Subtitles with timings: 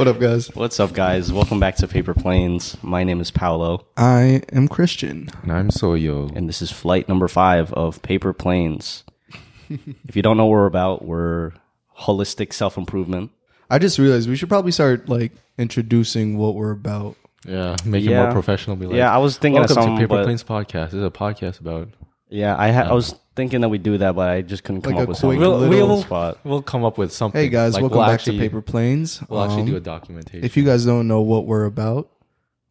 [0.00, 0.48] What up, guys?
[0.54, 1.30] What's up, guys?
[1.30, 2.74] Welcome back to Paper Planes.
[2.82, 5.28] My name is Paolo, I am Christian.
[5.42, 6.34] And I'm Soyo.
[6.34, 9.04] and this is flight number five of Paper Planes.
[9.68, 11.52] if you don't know what we're about, we're
[11.98, 13.30] holistic self improvement.
[13.68, 17.16] I just realized we should probably start like introducing what we're about.
[17.46, 18.22] Yeah, make it Yeah.
[18.22, 18.76] more professional.
[18.76, 20.92] Be like, Yeah, I was thinking of welcome something, to Paper but- Planes Podcast.
[20.92, 21.90] This is a podcast about.
[22.30, 24.92] Yeah, I, ha- I was thinking that we do that, but I just couldn't come
[24.94, 25.40] Like up a with quick something.
[25.40, 26.38] little- on the spot.
[26.44, 27.40] We'll come up with something.
[27.40, 29.22] Hey guys, Like, welcome we'll back actually- to Paper Planes.
[29.28, 30.44] We'll actually Um, do a documentation.
[30.44, 32.08] If you guys don't know what we're about,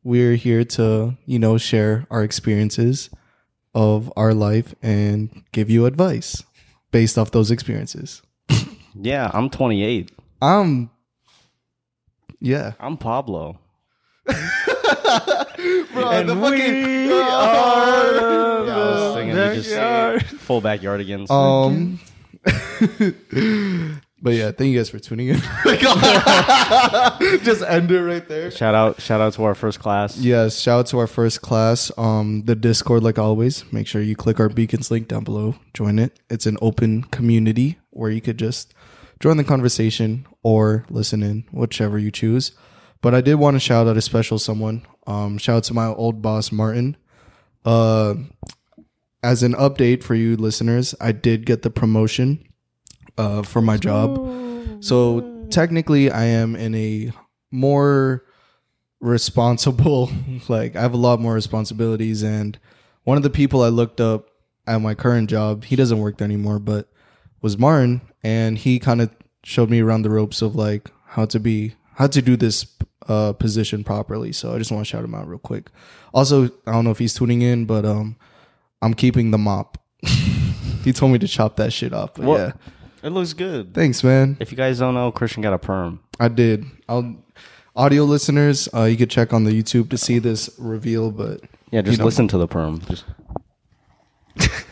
[0.04, 3.10] we're here to, you know, share our experiences
[3.76, 6.44] of our life and give you advice
[6.92, 8.22] based off those experiences.
[9.02, 10.12] Yeah, I'm 28.
[10.42, 10.90] I'm
[12.42, 12.74] yeah.
[12.80, 13.60] I'm Pablo.
[15.94, 16.50] Bro, And we
[17.10, 21.30] Yeah, I was thinking we just full backyardigans.
[21.30, 22.00] Um,
[24.22, 25.40] but yeah, thank you guys for tuning in.
[27.44, 28.52] Just end it right there.
[28.52, 30.18] shout out, shout out to our first class.
[30.18, 31.92] Yes, shout out to our first class.
[31.98, 35.56] Um, the Discord, like always, make sure you click our beacons link down below.
[35.74, 36.20] Join it.
[36.30, 38.74] It's an open community where you could just
[39.20, 42.54] join the conversation or listen in, whichever you choose.
[43.02, 44.86] But I did want to shout out a special someone.
[45.10, 46.96] Um, shout out to my old boss Martin.
[47.66, 48.14] Uh,
[49.24, 52.48] as an update for you listeners, I did get the promotion
[53.18, 54.84] uh, for my job.
[54.84, 57.12] So technically, I am in a
[57.50, 58.24] more
[59.00, 60.12] responsible,
[60.48, 62.24] like, I have a lot more responsibilities.
[62.24, 62.60] And
[63.04, 64.30] one of the people I looked up
[64.68, 66.88] at my current job, he doesn't work there anymore, but
[67.42, 68.02] was Martin.
[68.24, 69.10] And he kind of
[69.44, 72.66] showed me around the ropes of like how to be, how to do this
[73.08, 74.32] uh, position properly.
[74.32, 75.70] So I just want to shout him out real quick.
[76.14, 78.16] Also, I don't know if he's tuning in, but um,
[78.82, 79.78] I'm keeping the mop.
[80.84, 82.16] he told me to chop that shit off.
[82.16, 82.40] But What?
[82.40, 82.52] yeah.
[83.04, 83.74] It looks good.
[83.74, 84.38] Thanks, man.
[84.40, 86.00] If you guys don't know, Christian got a perm.
[86.20, 86.66] I did.
[86.90, 87.16] I'll
[87.76, 91.82] audio listeners, uh, you could check on the YouTube to see this reveal, but Yeah,
[91.82, 92.06] just know.
[92.06, 92.80] listen to the perm.
[92.90, 93.06] Just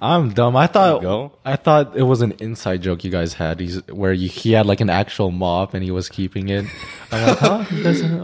[0.00, 0.56] I'm dumb.
[0.56, 1.02] I thought.
[1.02, 1.32] go.
[1.44, 3.58] I thought it was an inside joke you guys had.
[3.60, 6.66] He's where you, he had like an actual mop and he was keeping it.
[7.12, 7.64] I'm like, huh?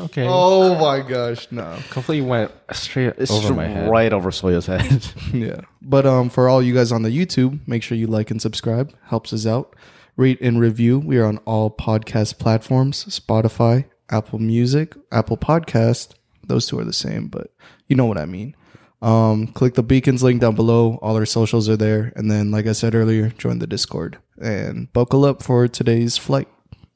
[0.05, 0.27] Okay.
[0.29, 1.77] Oh my gosh, no.
[1.91, 3.91] Completely went straight it's over my head.
[3.91, 5.07] right over Soya's head.
[5.33, 5.63] Yeah.
[5.83, 8.95] But um for all you guys on the YouTube, make sure you like and subscribe.
[9.07, 9.75] Helps us out.
[10.17, 11.01] Rate and review.
[11.01, 16.13] We are on all podcast platforms, Spotify, Apple Music, Apple Podcast.
[16.47, 17.51] Those two are the same, but
[17.89, 18.55] you know what I mean.
[19.03, 20.99] Um, click the beacons link down below.
[21.03, 22.13] All our socials are there.
[22.17, 26.49] And then, like I said earlier, join the Discord and buckle up for today's flight.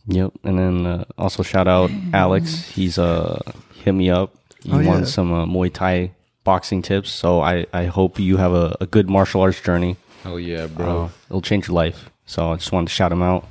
[0.07, 2.67] Yep, and then uh, also shout out Alex.
[2.71, 3.41] He's uh
[3.85, 4.35] hit me up.
[4.63, 4.89] He Oh, yeah.
[4.89, 6.13] wants some uh, Muay Thai
[6.45, 7.11] boxing tips.
[7.11, 9.97] So I I hope you have a, a good martial arts journey.
[10.25, 11.11] Oh yeah, Uh, bro.
[11.29, 12.09] it'll change your life.
[12.25, 13.47] So I just wanted to shout him out.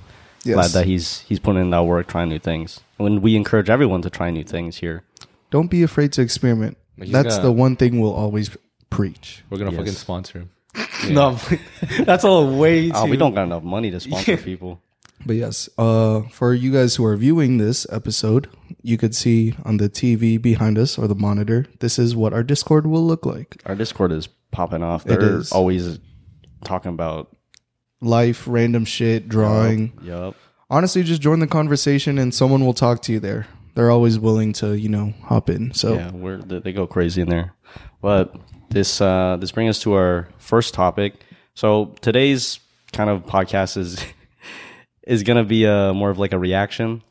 [0.46, 0.56] Yes.
[0.56, 2.80] Glad that he's he's putting in that work, trying new things.
[2.98, 5.04] When we encourage everyone to try new things here.
[5.52, 6.76] Don't be afraid to experiment.
[6.98, 8.56] Like, he's That's got- the one thing we'll always
[8.90, 9.44] preach.
[9.50, 9.80] We're gonna Yes.
[9.80, 10.50] fucking sponsor him.
[11.10, 11.38] No,
[12.02, 12.94] that's all way too.
[12.96, 14.82] Oh, we don't got enough money to sponsor people.
[15.26, 18.50] But yes, uh, for you guys who are viewing this episode,
[18.84, 22.44] you could see on the TV behind us or the monitor, this is what our
[22.44, 23.62] Discord will look like.
[23.66, 25.06] Our Discord is popping off.
[25.06, 25.52] It They're is.
[25.52, 26.00] always
[26.64, 27.36] talking about
[28.00, 29.92] Life, random shit, drawing.
[30.04, 30.36] Yep.
[30.70, 33.48] Honestly, just join the conversation and someone will talk to you there.
[33.78, 35.72] They're always willing to, you know, hop in.
[35.72, 37.54] So yeah, we're they go crazy in there.
[38.02, 38.36] But
[38.72, 41.14] this uh, this brings us to our first topic.
[41.54, 42.60] So today's
[42.92, 44.04] kind of podcast is
[45.04, 47.04] is gonna be a more of like a reaction.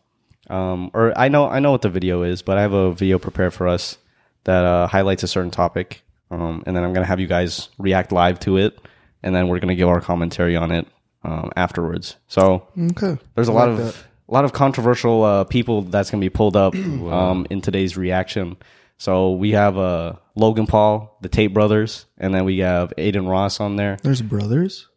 [0.50, 3.20] Um, or I know I know what the video is, but I have a video
[3.20, 3.96] prepared for us
[4.42, 6.02] that uh, highlights a certain topic.
[6.32, 8.76] Um, and then I'm gonna have you guys react live to it,
[9.22, 10.88] and then we're gonna give our commentary on it
[11.22, 12.16] um, afterwards.
[12.26, 13.18] So okay.
[13.36, 14.04] there's a I lot like of that.
[14.28, 18.56] A lot of controversial uh, people that's gonna be pulled up um, in today's reaction.
[18.98, 23.60] So we have uh, Logan Paul, the Tate brothers, and then we have Adin Ross
[23.60, 23.98] on there.
[24.02, 24.88] There's brothers.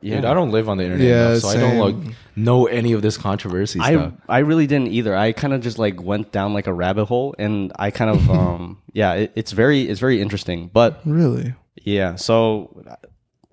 [0.00, 2.04] Yeah, Dude, I don't live on the internet, Yeah, enough, so I don't same.
[2.06, 4.12] like know any of this controversy I stuff.
[4.28, 5.16] I really didn't either.
[5.16, 8.30] I kind of just like went down like a rabbit hole, and I kind of
[8.38, 10.70] um yeah, it, it's very it's very interesting.
[10.72, 11.54] But Really?
[11.82, 12.84] yeah, so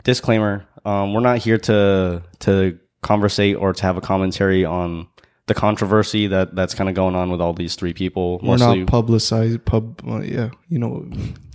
[0.03, 5.07] disclaimer: um, we're not here to to conversate or to have a commentary on
[5.47, 8.39] the controversy that that's kind of going on with all these three people.
[8.41, 9.63] We're not publicized.
[9.63, 10.01] Pub.
[10.03, 10.49] Well, yeah.
[10.69, 11.07] You know.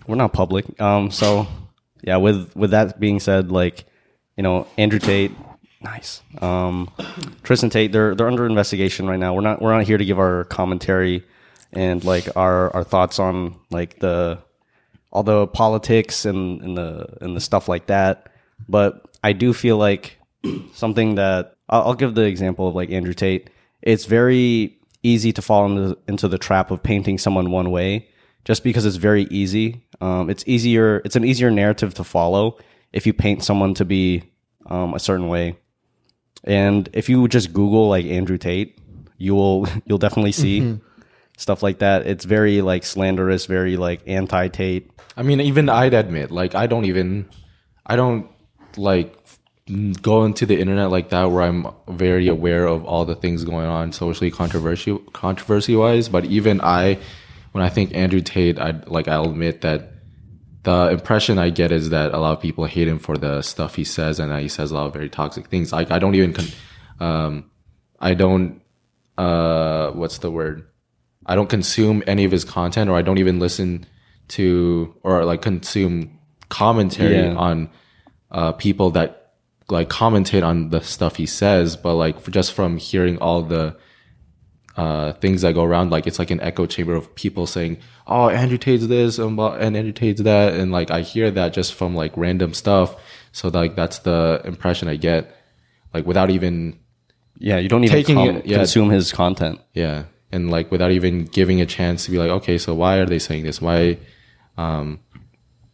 [0.07, 0.81] we're not public.
[0.81, 1.49] Um, so
[2.03, 3.85] yeah, with with that being said, like
[4.37, 5.33] you know, Andrew Tate,
[5.83, 6.23] nice.
[6.41, 6.89] Um,
[7.43, 9.35] Tristan Tate, they're they're under investigation right now.
[9.35, 11.25] We're not we're not here to give our commentary
[11.73, 14.39] and like our our thoughts on like the
[15.11, 18.29] all the politics and and the and the stuff like that.
[18.69, 20.20] But I do feel like
[20.73, 23.51] something that I'll, give the example of like Andrew Tate.
[23.83, 28.09] It's very easy to fall into into the trap of painting someone one way,
[28.45, 29.85] just because it's very easy.
[30.01, 31.01] Um, it's easier.
[31.05, 32.59] It's an easier narrative to follow
[32.93, 34.25] if you paint someone to be
[34.67, 35.57] um, a certain way.
[36.45, 38.79] And if you just Google like Andrew Tate,
[39.19, 40.81] you will you'll definitely see
[41.41, 42.07] stuff like that.
[42.07, 44.91] It's very like slanderous, very like anti Tate.
[45.17, 47.29] I mean, even I'd admit, like, I don't even,
[47.85, 48.31] I don't
[48.77, 49.17] like
[50.03, 53.67] go into the internet like that where I'm very aware of all the things going
[53.67, 56.09] on socially controversial, controversy wise.
[56.09, 56.99] But even I,
[57.53, 59.93] when I think Andrew Tate, I like I'll admit that
[60.63, 63.77] the impression I get is that a lot of people hate him for the stuff
[63.77, 65.73] he says, and that he says a lot of very toxic things.
[65.73, 66.47] Like I don't even, con-
[67.01, 67.51] um,
[67.99, 68.61] I don't,
[69.17, 70.67] uh, what's the word?
[71.27, 73.87] I don't consume any of his content, or I don't even listen
[74.29, 76.19] to or like consume
[76.49, 77.35] commentary Yeah.
[77.35, 77.71] on
[78.31, 79.20] uh, people that
[79.71, 81.77] like commentate on the stuff he says.
[81.77, 83.77] But like for, just from hearing all the
[84.77, 88.29] uh, things that go around, like it's like an echo chamber of people saying, "Oh,
[88.29, 91.95] Andrew Tate's this and, and Andrew Tate's that," and like I hear that just from
[91.95, 92.95] like random stuff.
[93.33, 95.35] So like that's the impression I get,
[95.93, 96.79] like without even
[97.39, 98.57] Yeah, you don't even com- it- yeah.
[98.59, 99.61] consume his content.
[99.75, 103.07] yeah, and like without even giving a chance to be like, okay, so why are
[103.07, 103.61] they saying this?
[103.61, 103.99] Why,
[104.57, 105.01] um,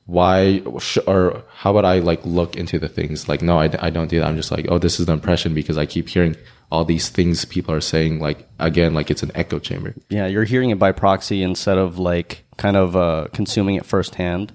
[0.06, 3.28] why sh- or how would I like look into the things?
[3.28, 4.26] Like, no, I, I don't do that.
[4.26, 6.36] I'm just like, oh, this is the impression because I keep hearing
[6.70, 8.20] all these things people are saying.
[8.20, 9.94] Like again, like it's an echo chamber.
[10.08, 14.52] Yeah, you're hearing it by proxy instead of like kind of uh, consuming it firsthand.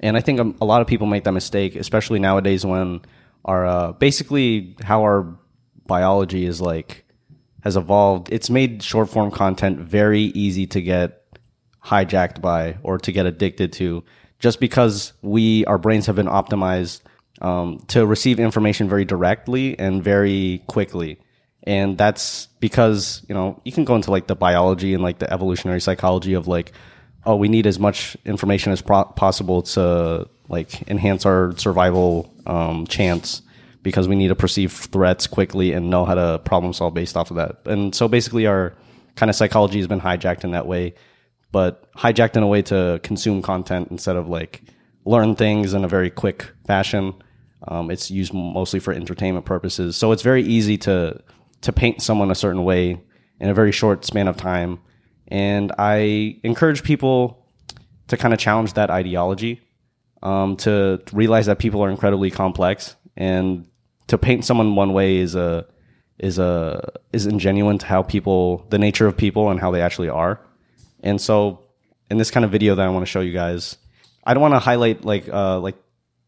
[0.00, 3.02] And I think um, a lot of people make that mistake, especially nowadays when
[3.44, 5.36] our uh, basically how our
[5.86, 7.04] biology is like
[7.62, 8.32] has evolved.
[8.32, 11.18] It's made short form content very easy to get
[11.84, 14.04] hijacked by or to get addicted to,
[14.42, 17.00] just because we our brains have been optimized
[17.40, 21.18] um, to receive information very directly and very quickly.
[21.62, 25.32] And that's because you know you can go into like the biology and like the
[25.32, 26.72] evolutionary psychology of like
[27.24, 32.84] oh we need as much information as pro- possible to like enhance our survival um,
[32.88, 33.42] chance
[33.84, 37.30] because we need to perceive threats quickly and know how to problem solve based off
[37.30, 37.64] of that.
[37.64, 38.74] And so basically our
[39.14, 40.94] kind of psychology has been hijacked in that way
[41.52, 44.62] but hijacked in a way to consume content instead of like
[45.04, 47.14] learn things in a very quick fashion.
[47.68, 51.22] Um, it's used mostly for entertainment purposes, so it's very easy to
[51.60, 53.00] to paint someone a certain way
[53.38, 54.80] in a very short span of time.
[55.28, 57.46] And I encourage people
[58.08, 59.60] to kind of challenge that ideology,
[60.22, 63.68] um, to realize that people are incredibly complex, and
[64.08, 65.66] to paint someone one way is a
[66.18, 70.08] is a is ingenuine to how people the nature of people and how they actually
[70.08, 70.40] are.
[71.02, 71.66] And so,
[72.10, 73.76] in this kind of video that I want to show you guys,
[74.24, 75.76] I don't want to highlight like uh, like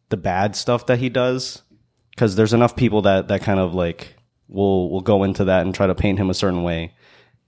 [0.09, 1.63] the bad stuff that he does
[2.11, 4.15] because there's enough people that that kind of like
[4.49, 6.93] will will go into that and try to paint him a certain way.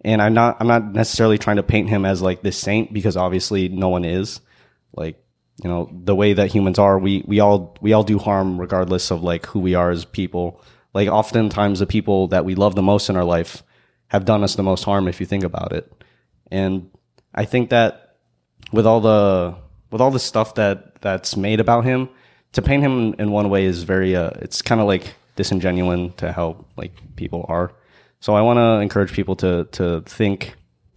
[0.04, 3.16] And I'm not I'm not necessarily trying to paint him as like this saint because
[3.16, 4.40] obviously no one is.
[4.92, 5.22] Like
[5.62, 9.10] you know the way that humans are, we we all we all do harm regardless
[9.10, 10.62] of like who we are as people.
[10.94, 13.62] Like oftentimes the people that we love the most in our life
[14.08, 15.92] have done us the most harm if you think about it.
[16.50, 16.90] And
[17.36, 18.16] I think that
[18.72, 19.56] with all the
[19.90, 22.08] with all the stuff that that's made about him,
[22.52, 26.32] to paint him in one way is very uh, it's kind of like disingenuine to
[26.32, 27.72] how like people are.
[28.20, 30.54] So I want to encourage people to to think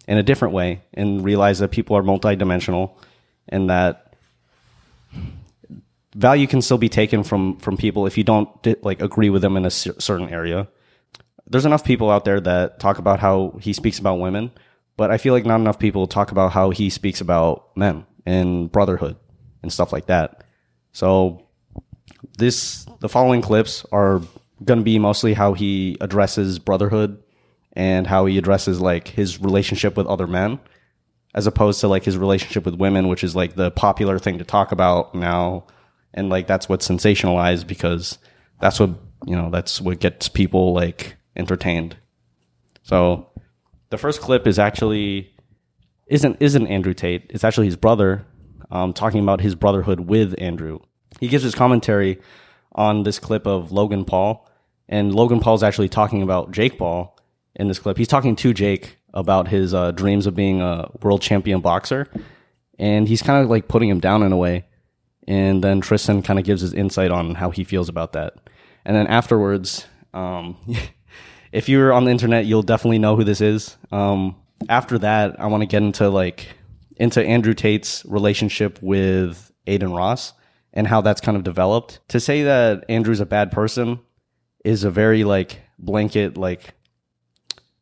[0.07, 2.91] in a different way and realize that people are multidimensional
[3.47, 4.15] and that
[6.15, 8.49] value can still be taken from from people if you don't
[8.83, 10.67] like agree with them in a certain area.
[11.45, 14.51] There's enough people out there that talk about how he speaks about women,
[14.99, 18.69] but I feel like not enough people talk about how he speaks about men and
[18.69, 19.15] brotherhood
[19.63, 20.43] and stuff like that.
[20.91, 21.47] So
[22.37, 24.21] this the following clips are
[24.65, 27.23] going to be mostly how he addresses brotherhood
[27.71, 30.59] and how he addresses like his relationship with other men
[31.33, 34.43] as opposed to like his relationship with women which is like the popular thing to
[34.43, 35.65] talk about now
[36.13, 38.17] and like that's what's sensationalized because
[38.59, 38.89] that's what
[39.25, 41.95] you know that's what gets people like entertained
[42.83, 43.28] so
[43.89, 45.33] the first clip is actually
[46.07, 47.27] isn't isn't Andrew Tate.
[47.29, 48.25] It's actually his brother
[48.71, 50.79] um, talking about his brotherhood with Andrew.
[51.19, 52.19] He gives his commentary
[52.73, 54.47] on this clip of Logan Paul,
[54.87, 57.17] and Logan Paul's actually talking about Jake Paul
[57.55, 57.97] in this clip.
[57.97, 62.07] He's talking to Jake about his uh, dreams of being a world champion boxer,
[62.77, 64.65] and he's kind of like putting him down in a way.
[65.27, 68.33] And then Tristan kind of gives his insight on how he feels about that.
[68.83, 70.57] And then afterwards, um,
[71.51, 73.77] if you're on the internet, you'll definitely know who this is.
[73.91, 74.35] Um,
[74.67, 76.47] after that, I want to get into like
[76.97, 80.33] into Andrew Tate's relationship with Adin Ross
[80.73, 81.99] and how that's kind of developed.
[82.09, 83.99] To say that Andrew's a bad person
[84.65, 86.73] is a very like blanket like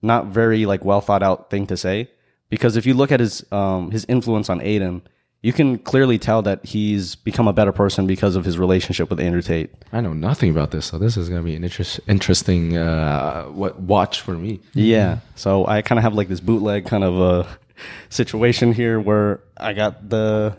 [0.01, 2.09] not very like well thought out thing to say
[2.49, 5.01] because if you look at his um his influence on Adin,
[5.41, 9.19] you can clearly tell that he's become a better person because of his relationship with
[9.19, 9.71] Andrew Tate.
[9.93, 13.79] I know nothing about this, so this is gonna be an interest, interesting uh, what
[13.79, 14.59] watch for me.
[14.73, 15.19] Yeah.
[15.35, 17.57] So I kind of have like this bootleg kind of a
[18.09, 20.57] situation here where I got the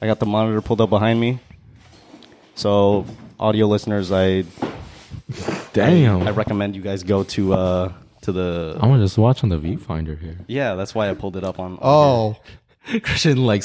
[0.00, 1.38] I got the monitor pulled up behind me.
[2.56, 3.06] So
[3.38, 4.44] audio listeners, I
[5.72, 7.92] Damn, I recommend you guys go to uh
[8.22, 10.38] to the I'm gonna just watch on the viewfinder here.
[10.46, 10.74] yeah.
[10.74, 11.78] That's why I pulled it up on.
[11.80, 12.36] Oh,
[13.02, 13.62] Christian like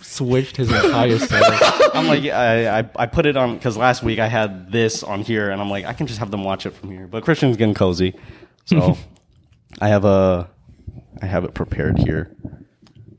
[0.00, 1.94] switched his entire setup.
[1.94, 5.22] I'm like I I, I put it on because last week I had this on
[5.22, 7.06] here and I'm like I can just have them watch it from here.
[7.06, 8.14] But Christian's getting cozy,
[8.64, 8.96] so
[9.80, 10.48] I have a
[11.20, 12.34] I have it prepared here.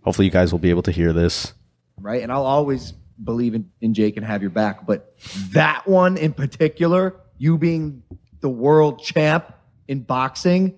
[0.03, 1.53] Hopefully you guys will be able to hear this.
[1.99, 2.23] right?
[2.23, 4.85] And I'll always believe in, in Jake and have your back.
[4.87, 5.13] But
[5.51, 8.03] that one in particular, you being
[8.39, 9.53] the world champ
[9.87, 10.77] in boxing,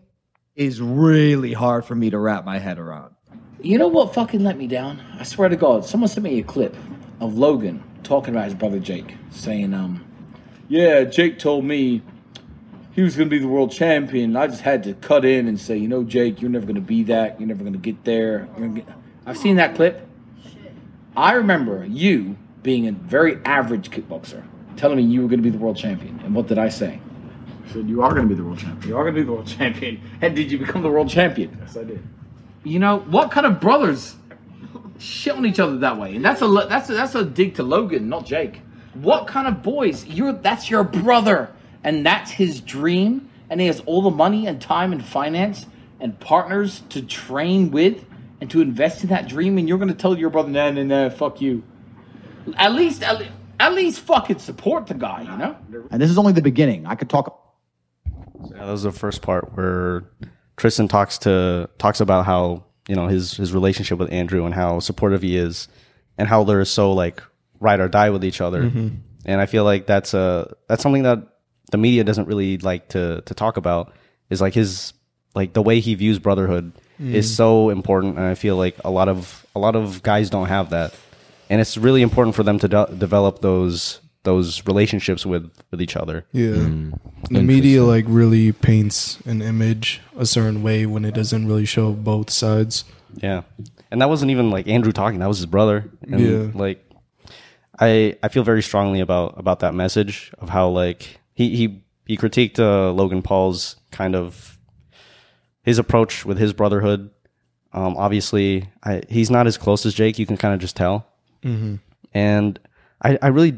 [0.55, 3.10] is really hard for me to wrap my head around.
[3.63, 4.99] You know what fucking let me down?
[5.19, 6.75] I swear to God, someone sent me a clip
[7.19, 10.03] of Logan talking about his brother Jake, saying, um,
[10.67, 12.01] Yeah, Jake told me
[12.93, 14.35] he was gonna be the world champion.
[14.35, 17.03] I just had to cut in and say, you know, Jake, you're never gonna be
[17.03, 17.39] that.
[17.39, 18.49] You're never gonna get there.
[18.73, 18.87] Get...
[19.27, 20.07] I've seen that clip.
[21.15, 24.43] I remember you being a very average kickboxer,
[24.75, 26.19] telling me you were gonna be the world champion.
[26.23, 26.99] And what did I say?
[27.67, 28.89] I said, You are gonna be the world champion.
[28.89, 30.01] You are gonna be the world champion.
[30.21, 31.55] And did you become the world champion?
[31.61, 32.01] Yes, I did.
[32.63, 34.15] You know what kind of brothers
[34.99, 36.15] shit on each other that way?
[36.15, 38.61] And that's a that's a, that's a dig to Logan, not Jake.
[38.93, 40.05] What kind of boys?
[40.05, 41.49] You're that's your brother,
[41.83, 45.65] and that's his dream, and he has all the money and time and finance
[45.99, 48.05] and partners to train with
[48.41, 49.57] and to invest in that dream.
[49.57, 51.63] And you're going to tell your brother, nah, nah, nah, fuck you.
[52.55, 53.23] At least, at,
[53.59, 55.21] at least, fucking support the guy.
[55.21, 55.55] You know.
[55.91, 56.85] And this is only the beginning.
[56.87, 57.55] I could talk
[58.05, 60.05] Yeah, that was the first part where
[60.61, 64.79] Tristan talks to talks about how you know his his relationship with Andrew and how
[64.79, 65.67] supportive he is,
[66.19, 67.23] and how they're so like
[67.59, 68.65] ride or die with each other.
[68.65, 68.89] Mm-hmm.
[69.25, 71.17] And I feel like that's a that's something that
[71.71, 73.95] the media doesn't really like to to talk about.
[74.29, 74.93] Is like his
[75.33, 77.15] like the way he views brotherhood mm-hmm.
[77.15, 80.47] is so important, and I feel like a lot of a lot of guys don't
[80.47, 80.93] have that,
[81.49, 85.95] and it's really important for them to de- develop those those relationships with with each
[85.95, 86.25] other.
[86.31, 86.67] yeah.
[87.29, 91.91] The media like really paints an image a certain way when it doesn't really show
[91.93, 92.83] both sides.
[93.15, 93.41] Yeah,
[93.91, 95.89] and that wasn't even like Andrew talking; that was his brother.
[96.09, 96.51] And Yeah.
[96.59, 96.83] like,
[97.79, 102.17] I I feel very strongly about about that message of how like he he he
[102.17, 104.57] critiqued uh, Logan Paul's kind of
[105.63, 107.09] his approach with his brotherhood.
[107.73, 110.19] Um, obviously, I, he's not as close as Jake.
[110.19, 111.05] You can kind of just tell,
[112.13, 112.59] and
[113.01, 113.57] I I really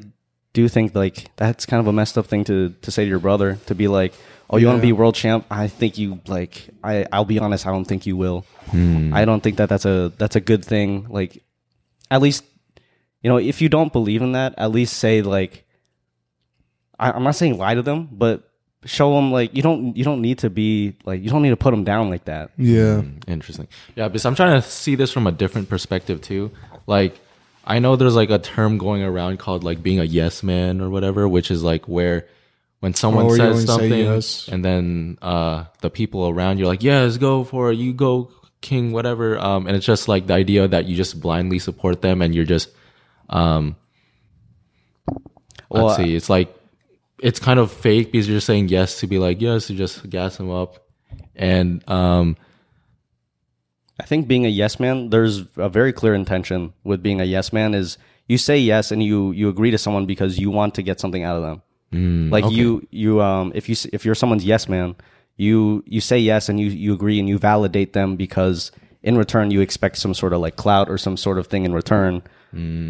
[0.54, 3.20] do think like that's kind of a messed up thing to to say to your
[3.20, 4.14] brother to be like.
[4.50, 5.48] Oh, you want to be world champ?
[5.50, 6.70] I think you like.
[6.84, 7.66] I I'll be honest.
[7.66, 8.46] I don't think you will.
[8.70, 9.12] Hmm.
[9.12, 11.08] I don't think that that's a that's a good thing.
[11.10, 11.42] Like,
[12.12, 12.44] at least,
[13.24, 15.66] you know, if you don't believe in that, at least say like,
[17.00, 18.48] I, I'm not saying lie to them, but
[18.86, 21.58] show them like you don't you don't need to be like you don't need to
[21.58, 22.52] put them down like that.
[22.58, 23.02] Yeah.
[23.02, 23.68] Hmm, interesting.
[23.96, 26.52] Yeah, because I'm trying to see this from a different perspective too.
[26.86, 27.20] Like,
[27.64, 30.90] I know there's like a term going around called like being a yes man or
[30.90, 32.28] whatever, which is like where
[32.82, 34.48] when someone Oh, says only say something yes.
[34.50, 38.30] and then uh the people around you are like, yes, go for it, you go
[38.60, 39.38] king, whatever.
[39.40, 42.46] Um, and it's just like the idea that you just blindly support them and you're
[42.46, 42.70] just,
[43.30, 43.76] um,
[45.70, 46.54] Well, let's see, it's like
[47.20, 50.38] it's kind of fake because you're saying yes to be like yes to just gas
[50.38, 50.86] them up,
[51.36, 52.36] and um,
[54.00, 57.54] I think being a yes man, there's a very clear intention with being a yes
[57.54, 57.98] man is
[58.28, 61.24] you say yes and you you agree to someone because you want to get something
[61.24, 61.62] out of them.
[62.32, 64.96] like you you um if you if you're someone's yes man,
[65.38, 68.72] you you say yes and you you agree and you validate them because
[69.04, 71.74] in return you expect some sort of like clout or some sort of thing in
[71.74, 72.24] return.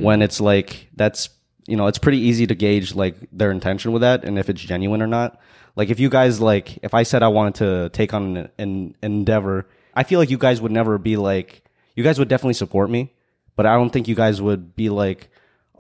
[0.02, 1.30] When it's like that's
[1.68, 4.62] you know it's pretty easy to gauge like their intention with that and if it's
[4.62, 5.40] genuine or not.
[5.76, 8.96] Like if you guys like if I said I wanted to take on an, an
[9.02, 11.64] endeavor, I feel like you guys would never be like
[11.96, 13.14] you guys would definitely support me,
[13.56, 15.30] but I don't think you guys would be like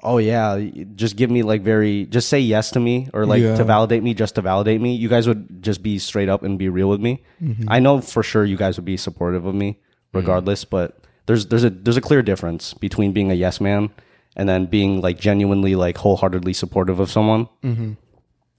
[0.05, 0.59] oh yeah,
[0.95, 3.55] just give me like very just say yes to me or like Yeah.
[3.55, 4.95] to validate me just to validate me.
[4.95, 7.23] You guys would just be straight up and be real with me.
[7.69, 9.79] I know for sure you guys would be supportive of me
[10.11, 13.91] regardless, but there's there's a there's a clear difference between being a yes man
[14.35, 17.47] and then being like genuinely like wholeheartedly supportive of someone.
[17.63, 17.93] Mm-hmm.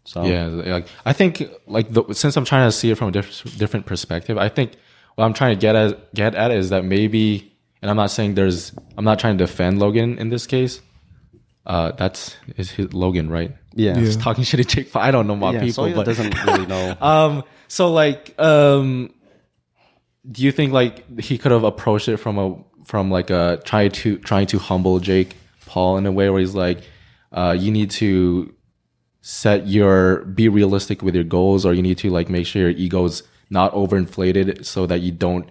[0.04, 3.12] So Yeah, like I think like the, since I'm trying to see it from a
[3.12, 4.72] different different perspective, I think
[5.14, 7.52] what I'm trying to get at get at is that maybe,
[7.82, 10.80] and I'm not saying there's, I'm not trying to defend Logan in this case,
[11.66, 13.52] Uh, that's is his Logan, right?
[13.74, 13.98] Yeah.
[13.98, 15.02] He's talking shit to Jake Paul.
[15.02, 16.96] I don't know my Yeah, people, Soya but doesn't really know.
[17.00, 19.14] um, so like, um,
[20.30, 23.90] do you think like he could have approached it from a from like a trying
[23.90, 26.80] to trying to humble Jake Paul in a way where he's like,
[27.32, 28.52] uh, you need to
[29.22, 32.70] set your be realistic with your goals, or you need to like make sure your
[32.72, 35.50] ego's not overinflated so that you don't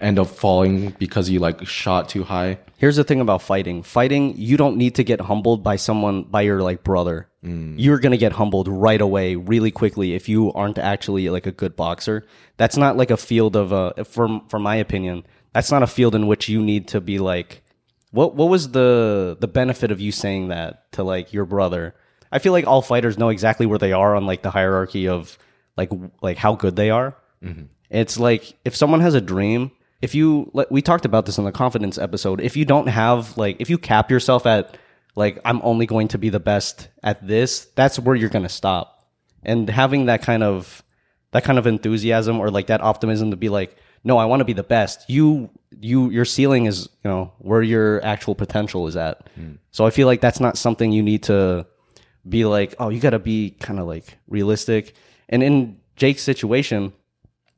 [0.00, 2.58] end up falling because you like shot too high.
[2.76, 3.84] Here's the thing about fighting.
[3.84, 7.28] Fighting, you don't need to get humbled by someone, by your like brother.
[7.44, 11.74] You're gonna get humbled right away, really quickly, if you aren't actually like a good
[11.76, 12.24] boxer.
[12.56, 15.24] That's not like a field of uh, from from my opinion.
[15.52, 17.62] That's not a field in which you need to be like.
[18.10, 21.94] What what was the the benefit of you saying that to like your brother?
[22.30, 25.36] I feel like all fighters know exactly where they are on like the hierarchy of
[25.76, 27.16] like like how good they are.
[27.42, 27.64] Mm-hmm.
[27.90, 29.70] It's like if someone has a dream,
[30.00, 32.40] if you like, we talked about this in the confidence episode.
[32.40, 34.76] If you don't have like if you cap yourself at
[35.14, 38.48] like I'm only going to be the best at this, that's where you're going to
[38.48, 39.06] stop.
[39.42, 40.82] And having that kind of
[41.32, 44.44] that kind of enthusiasm or like that optimism to be like, no, I want to
[44.44, 45.08] be the best.
[45.08, 49.28] You you your ceiling is, you know, where your actual potential is at.
[49.34, 49.54] Hmm.
[49.70, 51.66] So I feel like that's not something you need to
[52.28, 54.94] be like, oh, you got to be kind of like realistic.
[55.28, 56.92] And in Jake's situation,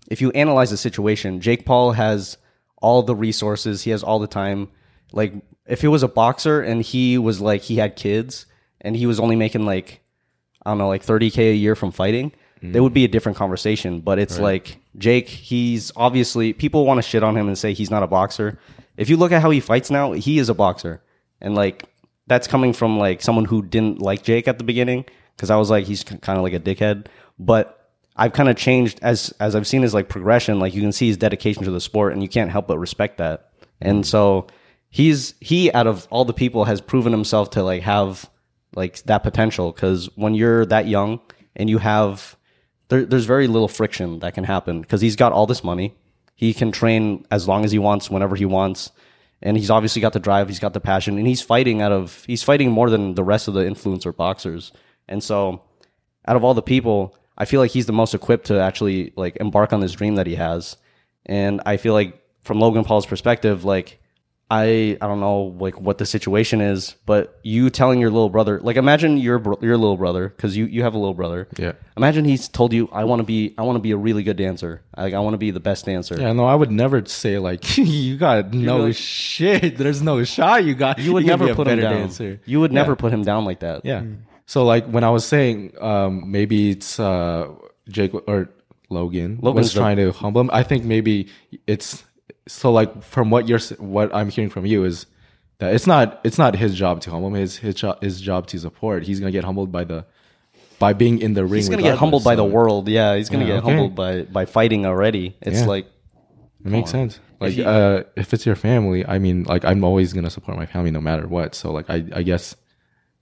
[0.08, 2.36] if you analyze the situation, Jake Paul has
[2.76, 4.68] all the resources, he has all the time.
[5.12, 5.34] Like
[5.66, 8.46] if he was a boxer and he was like he had kids
[8.80, 10.00] and he was only making like
[10.64, 12.32] I don't know, like 30k a year from fighting,
[12.72, 17.02] there would be a different conversation, but it's like Jake, he's obviously people want to
[17.02, 18.58] shit on him and say he's not a boxer.
[18.96, 21.02] If you look at how he fights now, he is a boxer.
[21.40, 21.84] And like
[22.26, 25.04] that's coming from like someone who didn't like Jake at the beginning
[25.36, 27.06] because I was like he's kind of like a dickhead,
[27.38, 27.83] but
[28.16, 30.58] I've kind of changed as as I've seen his like progression.
[30.58, 33.18] Like you can see his dedication to the sport, and you can't help but respect
[33.18, 33.50] that.
[33.80, 34.46] And so
[34.90, 38.30] he's he out of all the people has proven himself to like have
[38.76, 41.20] like that potential because when you're that young
[41.56, 42.36] and you have
[42.88, 45.94] there, there's very little friction that can happen because he's got all this money.
[46.36, 48.90] He can train as long as he wants, whenever he wants,
[49.40, 50.48] and he's obviously got the drive.
[50.48, 53.48] He's got the passion, and he's fighting out of he's fighting more than the rest
[53.48, 54.72] of the influencer boxers.
[55.08, 55.62] And so,
[56.26, 59.36] out of all the people, I feel like he's the most equipped to actually like
[59.36, 60.76] embark on this dream that he has.
[61.26, 63.98] And I feel like from Logan Paul's perspective, like
[64.50, 68.60] I I don't know like what the situation is, but you telling your little brother,
[68.60, 71.48] like imagine your bro- your little brother because you you have a little brother.
[71.56, 71.72] Yeah.
[71.96, 74.36] Imagine he's told you, I want to be I want to be a really good
[74.36, 74.82] dancer.
[74.96, 76.20] Like I want to be the best dancer.
[76.20, 79.78] Yeah, no, I would never say like you got no like- shit.
[79.78, 80.62] There's no shot.
[80.64, 80.98] You got.
[80.98, 81.94] You would can be never put him down.
[81.94, 82.38] dancer.
[82.44, 83.84] You would never put him down like that.
[83.86, 84.02] Yeah.
[84.02, 84.18] Mm.
[84.46, 87.48] So like when I was saying, um, maybe it's uh,
[87.88, 88.50] Jake or
[88.90, 90.50] Logan Logan's was trying to humble him.
[90.52, 91.28] I think maybe
[91.66, 92.04] it's
[92.46, 95.06] so like from what you're what I'm hearing from you is
[95.58, 97.34] that it's not it's not his job to humble him.
[97.34, 99.04] His his job his job to support.
[99.04, 100.04] He's gonna get humbled by the
[100.78, 101.54] by being in the ring.
[101.54, 102.88] He's gonna get humbled by the world.
[102.88, 103.70] Yeah, he's gonna Yeah, get okay.
[103.72, 105.36] humbled by by fighting already.
[105.40, 105.66] It's Yeah.
[105.66, 105.86] like
[106.64, 107.18] It makes sense.
[107.40, 110.66] Like you- uh, if it's your family, I mean, like I'm always gonna support my
[110.66, 111.54] family no matter what.
[111.54, 112.56] So like I I guess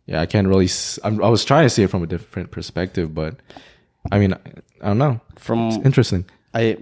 [0.06, 0.66] yeah, I can't really.
[0.66, 3.36] s- I'm, I was trying to see it from a different perspective, but
[4.10, 4.34] I mean,
[4.80, 5.20] I don't know.
[5.38, 6.24] from Interesting.
[6.54, 6.78] I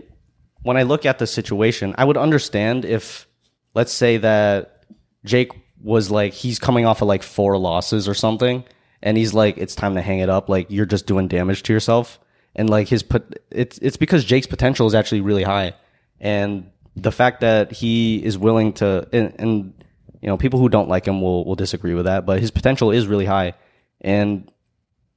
[0.62, 3.26] when I look at the situation, I would understand if
[3.74, 4.84] let's say that
[5.24, 5.50] Jake
[5.82, 8.62] was like he's coming off of like four losses or something
[9.02, 11.72] and he's like it's time to hang it up like you're just doing damage to
[11.72, 12.18] yourself
[12.54, 15.72] and like his put it's it's because Jake's potential is actually really high
[16.20, 19.79] and the fact that he is willing to and, and
[20.20, 22.90] you know people who don't like him will will disagree with that but his potential
[22.90, 23.54] is really high
[24.00, 24.50] and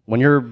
[0.06, 0.50] when you're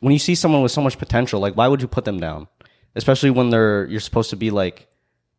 [0.00, 2.48] when you see someone with so much potential, like why would you put them down?
[2.94, 4.88] Especially when they're you're supposed to be like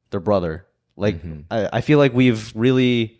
[0.10, 0.66] their brother.
[0.98, 3.20] Like I, I feel like we've really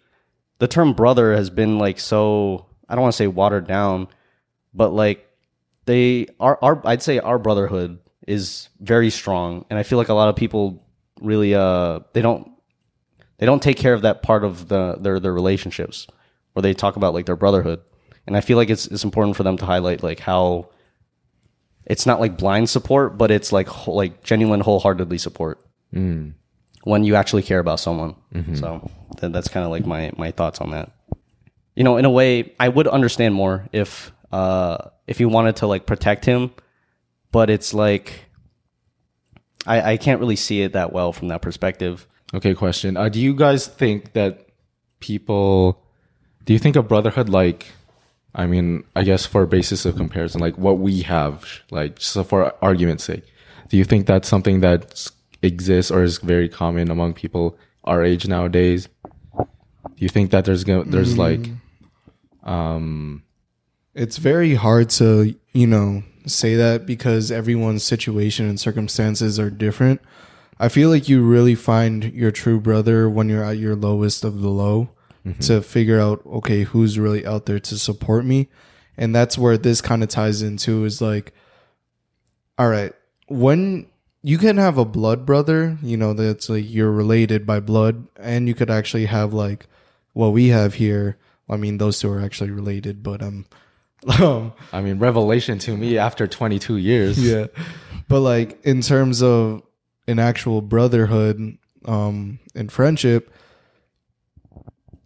[0.60, 4.08] the term brother has been like so I don't want to say watered down,
[4.74, 5.28] but like
[5.86, 10.14] they our our I'd say our brotherhood is very strong and I feel like a
[10.14, 10.86] lot of people
[11.20, 12.51] really uh they don't
[13.42, 16.06] they don't take care of that part of the their their relationships
[16.54, 17.82] where they talk about like their brotherhood.
[18.28, 20.70] And I feel like it's it's important for them to highlight like how
[21.86, 25.60] it's not like blind support, but it's like whole, like genuine, wholeheartedly support
[26.84, 28.16] when you actually care about someone.
[28.56, 30.92] So th- that's kind of like my my thoughts on that.
[31.76, 34.78] You know, in a way, I would understand more if uh
[35.08, 36.52] if you wanted to like protect him,
[37.32, 38.26] but it's like
[39.66, 42.08] I I can't really see it that well from that perspective.
[42.34, 42.96] Okay, question.
[42.98, 44.48] Uh, do you guys think that
[45.00, 45.84] people?
[46.46, 47.68] Do you think a brotherhood like?
[48.34, 52.24] I mean, I guess for a basis of comparison, like what we have, like so
[52.24, 53.24] for argument's sake,
[53.70, 58.28] do you think that's something that exists or is very common among people our age
[58.28, 58.88] nowadays?
[59.36, 59.46] Do
[59.98, 61.50] you think that there's gonna there's like
[62.44, 63.24] Um,
[63.94, 70.02] It's very hard to, you know, say that because everyone's situation and circumstances are different.
[70.62, 74.42] I feel like you really find your true brother when you're at your lowest of
[74.42, 74.90] the low
[75.42, 78.48] to figure out, okay, who's really out there to support me.
[78.96, 81.34] And that's where this kind of ties into is like,
[82.60, 82.94] all right,
[83.28, 83.88] when
[84.22, 88.48] you can have a blood brother, you know, that's like you're related by blood, and
[88.48, 89.66] you could actually have like
[90.14, 91.18] what we have here.
[91.50, 93.46] I mean, those two are actually related, but um,
[94.20, 97.18] um, I mean, revelation to me after 22 years.
[97.20, 97.48] yeah,
[98.08, 99.64] but like in terms of
[100.08, 103.34] an actual brotherhood, um, and friendship,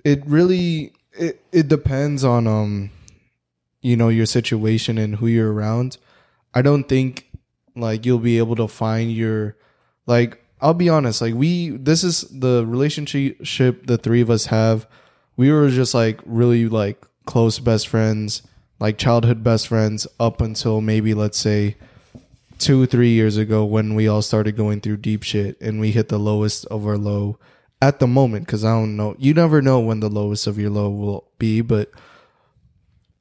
[0.03, 2.91] it really it it depends on um,
[3.85, 5.99] you know, your situation and who you're around.
[6.55, 7.29] I don't think
[7.75, 9.57] like you'll be able to find your
[10.07, 14.87] like I'll be honest, like we this is the relationship the three of us have.
[15.37, 18.41] We were just like really like close best friends,
[18.79, 21.75] like childhood best friends up until maybe let's say
[22.59, 26.09] 2 3 years ago when we all started going through deep shit and we hit
[26.09, 27.37] the lowest of our low
[27.81, 29.15] at the moment cuz I don't know.
[29.17, 31.91] You never know when the lowest of your low will be, but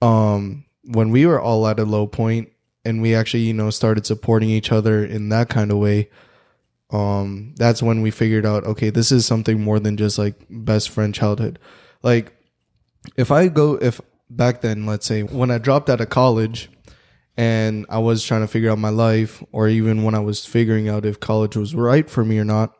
[0.00, 2.50] um when we were all at a low point
[2.84, 6.10] and we actually you know started supporting each other in that kind of way
[6.90, 10.90] um that's when we figured out okay this is something more than just like best
[10.90, 11.58] friend childhood
[12.02, 12.32] like
[13.16, 16.70] if i go if back then let's say when i dropped out of college
[17.36, 20.88] and i was trying to figure out my life or even when i was figuring
[20.88, 22.76] out if college was right for me or not.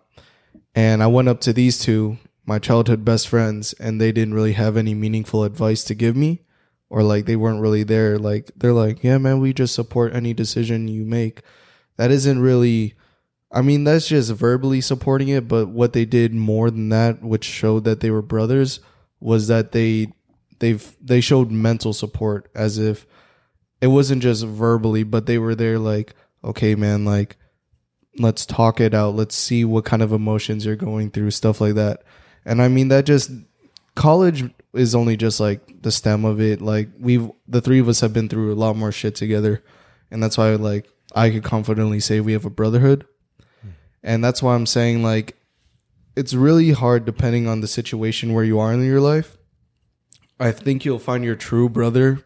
[0.75, 4.53] And i went up to these two my childhood best friends and they didn't really
[4.53, 6.43] have any meaningful advice to give me
[6.91, 8.19] or like they weren't really there.
[8.19, 11.43] Like they're like yeah man we just support any decision you make.
[11.97, 12.95] That isn't really
[13.55, 17.45] i mean that's just verbally supporting it but what they did more than that which
[17.45, 18.81] showed that they were brothers
[19.21, 20.09] was that they
[20.59, 23.07] they've they showed mental support as if
[23.81, 27.37] it wasn't just verbally but they were there like okay man like
[28.19, 29.15] let's talk it out.
[29.15, 32.03] Let's see what kind of emotions you're going through stuff like that.
[32.45, 33.31] And i mean that just
[33.95, 36.61] college is only just like the stem of it.
[36.61, 39.63] Like we've the three of us have been through a lot more shit together.
[40.11, 43.07] And that's why like i could confidently say we have a brotherhood.
[43.63, 43.69] Hmm.
[44.03, 45.37] And that's why i'm saying like
[46.17, 49.37] it's really hard depending on the situation where you are in your life.
[50.39, 52.25] I think you'll find your true brother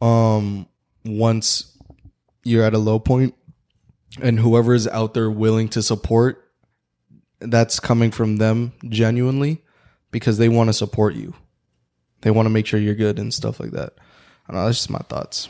[0.00, 0.66] um
[1.04, 1.76] once
[2.44, 3.34] you're at a low point
[4.20, 6.50] and whoever is out there willing to support
[7.40, 9.62] that's coming from them genuinely
[10.10, 11.34] because they want to support you
[12.22, 13.94] they want to make sure you're good and stuff like that
[14.48, 15.48] i know that's just my thoughts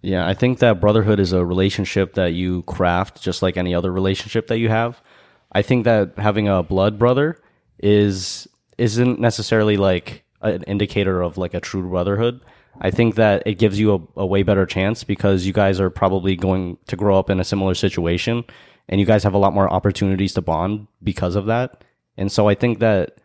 [0.00, 3.92] Yeah, I think that brotherhood is a relationship that you craft just like any other
[3.92, 5.02] relationship that you have.
[5.50, 7.42] I think that having a blood brother
[7.80, 8.46] is
[8.78, 12.40] isn't necessarily like an indicator of like a true brotherhood.
[12.80, 15.90] I think that it gives you a, a way better chance because you guys are
[15.90, 18.44] probably going to grow up in a similar situation
[18.88, 21.84] and you guys have a lot more opportunities to bond because of that.
[22.16, 23.18] And so I think that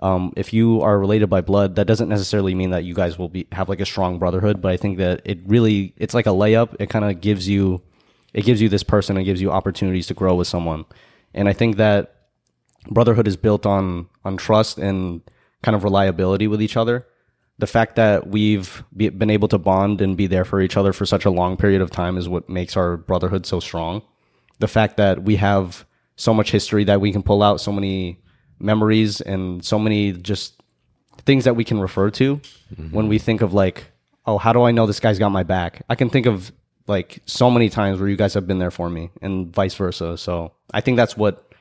[0.00, 3.28] um, if you are related by blood, that doesn't necessarily mean that you guys will
[3.28, 4.60] be have like a strong brotherhood.
[4.60, 6.74] But I think that it really it's like a layup.
[6.80, 7.82] It kind of gives you
[8.32, 9.16] it gives you this person.
[9.16, 10.84] It gives you opportunities to grow with someone.
[11.32, 12.16] And I think that
[12.90, 15.22] brotherhood is built on on trust and
[15.62, 17.06] kind of reliability with each other.
[17.58, 20.92] The fact that we've be, been able to bond and be there for each other
[20.92, 24.02] for such a long period of time is what makes our brotherhood so strong.
[24.58, 25.86] The fact that we have
[26.16, 28.20] so much history that we can pull out so many
[28.58, 30.60] memories and so many just
[31.24, 32.90] things that we can refer to mm-hmm.
[32.90, 33.84] when we think of like,
[34.26, 35.82] oh, how do I know this guy's got my back?
[35.88, 36.52] I can think of
[36.86, 40.18] like so many times where you guys have been there for me and vice versa.
[40.18, 41.52] So I think that's what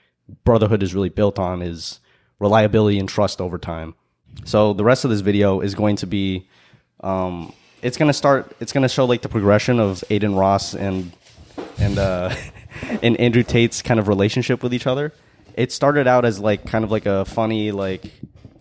[0.43, 1.99] brotherhood is really built on is
[2.39, 3.95] reliability and trust over time.
[4.46, 6.48] So the rest of this video is going to be,
[7.02, 8.56] um, it's gonna start.
[8.60, 11.12] It's gonna show like the progression of Adin Ross and
[11.78, 12.34] and uh,
[13.04, 15.13] and Andrew Tate's kind of relationship with each other.
[15.56, 18.04] It started out as like kind of like a funny like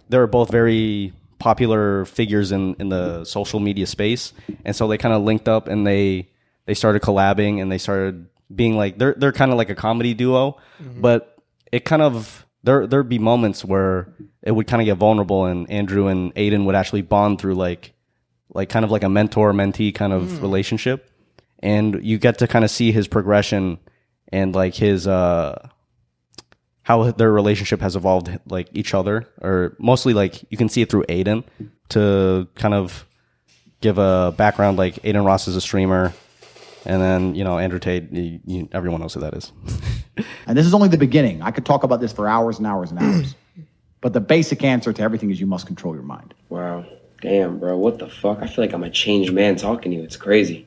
[0.09, 4.33] they were both very popular figures in in the social media space,
[4.65, 6.29] and so they kind of linked up and they
[6.67, 10.15] they started collabing and they started being like they're they're kind of like a comedy
[10.15, 10.59] duo,
[11.01, 11.39] but
[11.71, 15.71] it kind of there there'd be moments where it would kind of get vulnerable and
[15.71, 17.93] Andrew and Adin would actually bond through like
[18.55, 21.11] like kind of like a mentor mentee kind of relationship.
[21.61, 23.79] And you get to kind of see his progression
[24.33, 25.69] and like his uh
[26.83, 30.91] how their relationship has evolved like each other or mostly like you can see it
[30.91, 31.45] through Adin
[31.91, 33.07] to kind of
[33.81, 36.13] give a background like Adin Ross is a streamer
[36.85, 39.53] and then you know Andrew Tate you, you, everyone knows who that is
[40.47, 41.43] And this is only the beginning.
[41.43, 43.35] I could talk about this for hours and hours and hours.
[44.03, 46.35] But the basic answer to everything is you must control your mind.
[46.49, 46.85] Wow.
[47.21, 47.79] Damn, bro.
[47.79, 48.39] What the fuck?
[48.43, 50.03] I feel like I'm a changed man talking to you.
[50.03, 50.67] It's crazy.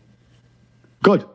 [1.04, 1.25] Good.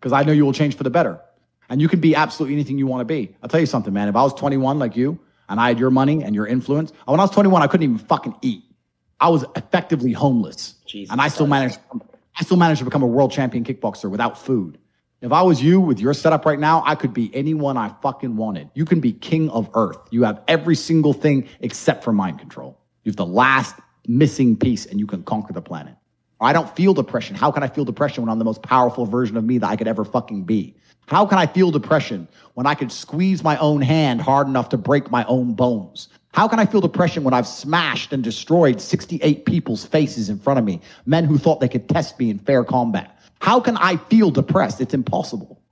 [0.00, 1.20] Because I know you will change for the better.
[1.68, 3.36] And you can be absolutely anything you want to be.
[3.40, 4.08] I'll tell you something, man.
[4.08, 5.16] If I was 21 like you
[5.48, 7.98] and I had your money and your influence, when I was 21, I couldn't even
[7.98, 8.64] fucking eat.
[9.20, 10.74] I was effectively homeless.
[10.86, 11.78] Jesus and I still Christ.
[11.92, 14.78] managed I still managed to become a world champion kickboxer without food.
[15.20, 18.36] If I was you with your setup right now, I could be anyone I fucking
[18.36, 18.70] wanted.
[18.74, 19.98] You can be king of earth.
[20.10, 22.78] You have every single thing except for mind control.
[23.04, 25.94] You have the last missing piece and you can conquer the planet.
[26.40, 27.36] I don't feel depression.
[27.36, 29.76] How can I feel depression when I'm the most powerful version of me that I
[29.76, 30.76] could ever fucking be?
[31.06, 34.76] How can I feel depression when I could squeeze my own hand hard enough to
[34.76, 36.08] break my own bones?
[36.34, 40.58] How can I feel depression when I've smashed and destroyed 68 people's faces in front
[40.58, 43.16] of me, men who thought they could test me in fair combat?
[43.40, 44.80] How can I feel depressed?
[44.80, 45.62] It's impossible.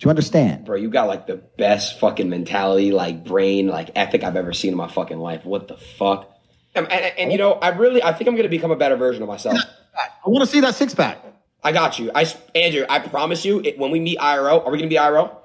[0.00, 0.64] Do you understand?
[0.64, 4.72] Bro, you got like the best fucking mentality, like brain, like ethic I've ever seen
[4.72, 5.44] in my fucking life.
[5.44, 6.28] What the fuck?
[6.74, 9.22] And, and, and, you know, I really, I think I'm gonna become a better version
[9.22, 9.56] of myself.
[9.94, 11.24] I want to see that six pack.
[11.62, 12.10] I got you.
[12.12, 15.36] I, Andrew, I promise you, it, when we meet IRO, are we gonna be IRL?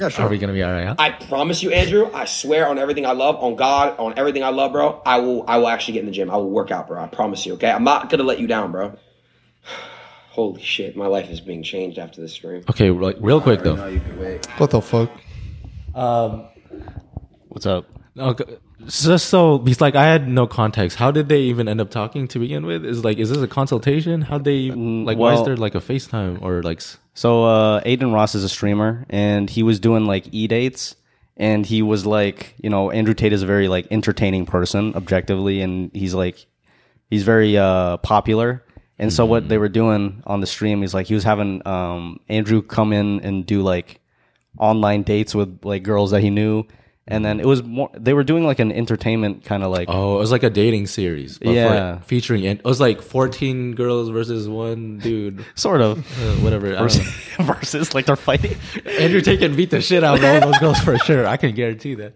[0.00, 0.86] Yeah, Are we gonna be all right?
[0.86, 0.94] Huh?
[0.98, 2.10] I promise you, Andrew.
[2.14, 5.02] I swear on everything I love, on God, on everything I love, bro.
[5.04, 6.30] I will, I will actually get in the gym.
[6.30, 7.02] I will work out, bro.
[7.02, 7.54] I promise you.
[7.54, 8.96] Okay, I'm not gonna let you down, bro.
[10.30, 12.62] Holy shit, my life is being changed after this stream.
[12.70, 13.76] Okay, like real quick though.
[14.56, 15.10] What the fuck?
[15.94, 16.46] Um,
[17.48, 17.86] What's up?
[18.16, 20.96] Okay, just so because like I had no context.
[20.96, 22.84] How did they even end up talking to begin with?
[22.84, 24.22] Is like is this a consultation?
[24.22, 25.18] How they like?
[25.18, 26.82] why is there like a FaceTime or like?
[27.14, 30.96] So uh Adin Ross is a streamer and he was doing like e dates
[31.36, 35.60] and he was like, you know, Andrew Tate is a very like entertaining person objectively
[35.60, 36.46] and he's like
[37.10, 38.64] he's very uh popular.
[38.98, 42.20] And so what they were doing on the stream is like he was having um
[42.28, 44.00] Andrew come in and do like
[44.58, 46.64] online dates with like girls that he knew
[47.10, 50.16] and then it was more they were doing like an entertainment kind of like Oh,
[50.16, 51.38] it was like a dating series.
[51.42, 51.98] Yeah.
[51.98, 55.44] for, featuring it was like fourteen girls versus one dude.
[55.54, 56.70] sort of Uh, whatever.
[56.72, 56.88] Know.
[57.40, 58.56] versus like they're fighting.
[58.86, 61.26] Andrew Tate can beat the shit out of all those girls for sure.
[61.26, 62.14] I can guarantee that.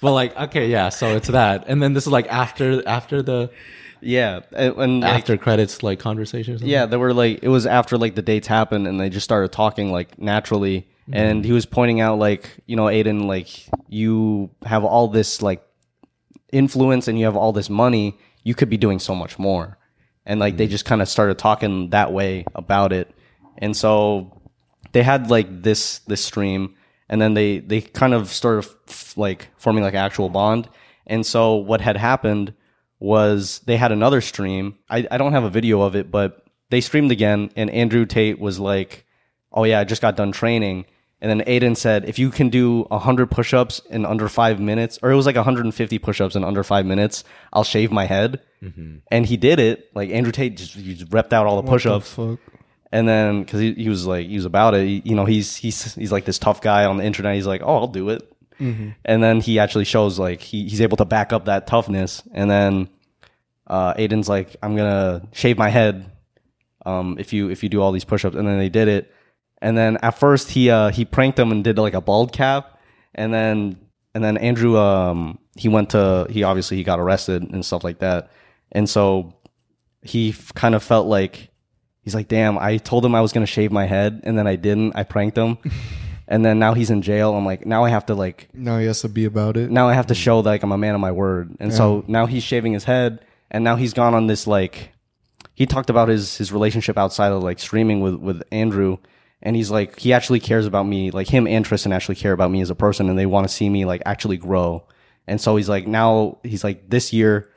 [0.00, 0.90] But like, okay, yeah.
[0.90, 3.50] So it's that, and then this is like after after the
[4.00, 7.98] Yeah, and, and like, after credits like conversations Yeah, they were like it was after
[7.98, 12.00] like the dates happened and they just started talking like naturally and he was pointing
[12.00, 13.48] out like, you know, Adin, like
[13.88, 15.62] you have all this like
[16.52, 19.78] influence and you have all this money, you could be doing so much more.
[20.24, 20.72] And like they mm-hmm.
[20.72, 23.14] just kind of started talking that way about it.
[23.58, 24.40] And so
[24.92, 26.74] they had like this this stream
[27.08, 30.68] and then they they kind of started f- like forming like actual bond.
[31.06, 32.52] And so what had happened
[32.98, 34.78] was they had another stream.
[34.90, 38.40] I, I don't have a video of it, but they streamed again and Andrew Tate
[38.40, 39.06] was like,
[39.52, 40.86] Oh yeah, I just got done training.
[41.20, 44.98] And then Adin said, if you can do 100 push ups in under five minutes,
[45.02, 48.40] or it was like 150 push ups in under five minutes, I'll shave my head.
[49.10, 49.90] And he did it.
[49.94, 52.10] Like Andrew Tate just, he just repped out all the push What the ups.
[52.92, 54.86] And then, because he, he was like, he was about it.
[54.86, 57.34] He- you know, he's he's he's like this tough guy on the internet.
[57.34, 58.30] He's like, oh, I'll do it.
[59.04, 62.22] And then he actually shows like he, he's able to back up that toughness.
[62.32, 62.88] And then
[63.66, 66.10] uh, Adin's like, I'm gonna shave my head
[66.84, 68.34] um, if you if you do all these push-ups.
[68.36, 69.12] And then they did it.
[69.62, 72.78] And then at first he uh, he pranked him and did like a bald cap.
[73.14, 73.78] And then
[74.14, 78.00] and then Andrew um, he went to he obviously he got arrested and stuff like
[78.00, 78.30] that.
[78.72, 79.34] And so
[80.02, 81.50] he f- kind of felt like
[82.02, 84.56] he's like, damn, I told him I was gonna shave my head and then I
[84.56, 84.94] didn't.
[84.94, 85.58] I pranked him.
[86.28, 87.34] and then now he's in jail.
[87.34, 89.70] I'm like, now I have to like Now he has to be about it.
[89.70, 91.56] now I have to show like I'm a man of my word.
[91.60, 94.92] And so now he's shaving his head and now he's gone on this like
[95.54, 98.98] he talked about his his relationship outside of like streaming with with Andrew
[99.42, 102.50] and he's like he actually cares about me like him and Tristan actually care about
[102.50, 104.86] me as a person and they want to see me like actually grow.
[105.26, 107.50] And so he's like now he's like this year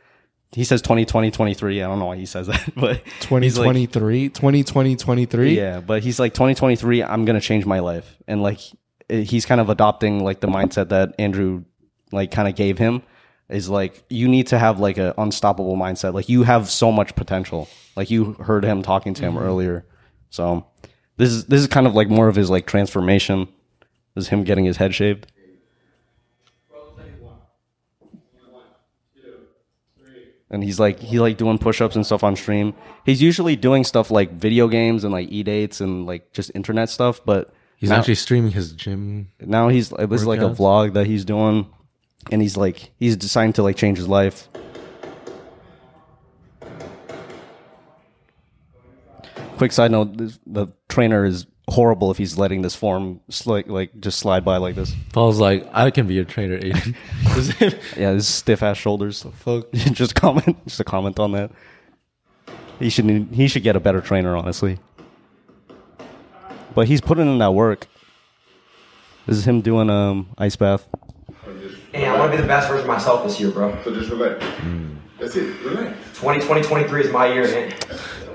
[0.52, 3.02] he says 2020 23 I don't know why he says that but
[3.44, 5.56] he's like- 2023, 2020, 23.
[5.56, 7.04] yeah, but he's like 2023.
[7.04, 8.60] I'm gonna change my life, and like
[9.10, 11.64] he's kind of adopting like the mindset that Andrew
[12.12, 13.04] like kind of gave him.
[13.48, 16.14] Is like you need to have like an unstoppable mindset.
[16.14, 17.68] Like you have so much potential.
[17.96, 19.44] Like you heard him talking to him mm-hmm.
[19.44, 19.88] earlier.
[20.30, 20.68] So
[21.20, 23.50] this is this is kind of like more of his like transformation.
[24.16, 25.28] This Is him getting his head shaved.
[30.50, 32.74] and he's like he like doing push-ups and stuff on stream.
[33.06, 37.22] He's usually doing stuff like video games and like e-dates and like just internet stuff,
[37.24, 39.30] but he's now, actually streaming his gym.
[39.40, 41.68] now he's like this is like a vlog that he's doing
[42.32, 44.48] and he's like he's deciding to like change his life.
[49.60, 53.92] Quick side note, this, the trainer is horrible if he's letting this form like like
[54.00, 54.96] just slide by like this.
[55.12, 56.96] Paul's like, I can be a trainer, Adin.
[57.98, 59.26] Yeah, his stiff ass shoulders.
[59.40, 59.70] fuck.
[59.74, 61.52] just comment, just a comment on that.
[62.80, 64.80] He should he should get a better trainer, honestly.
[66.74, 67.88] But he's putting in that work.
[69.26, 70.88] This is him doing um ice bath.
[71.92, 73.78] Hey, I want to be the best version of myself this year, bro.
[73.84, 74.42] So just relax.
[75.20, 75.60] That's it.
[75.66, 75.98] Relax.
[76.20, 77.72] 2020, 23 is my year, man.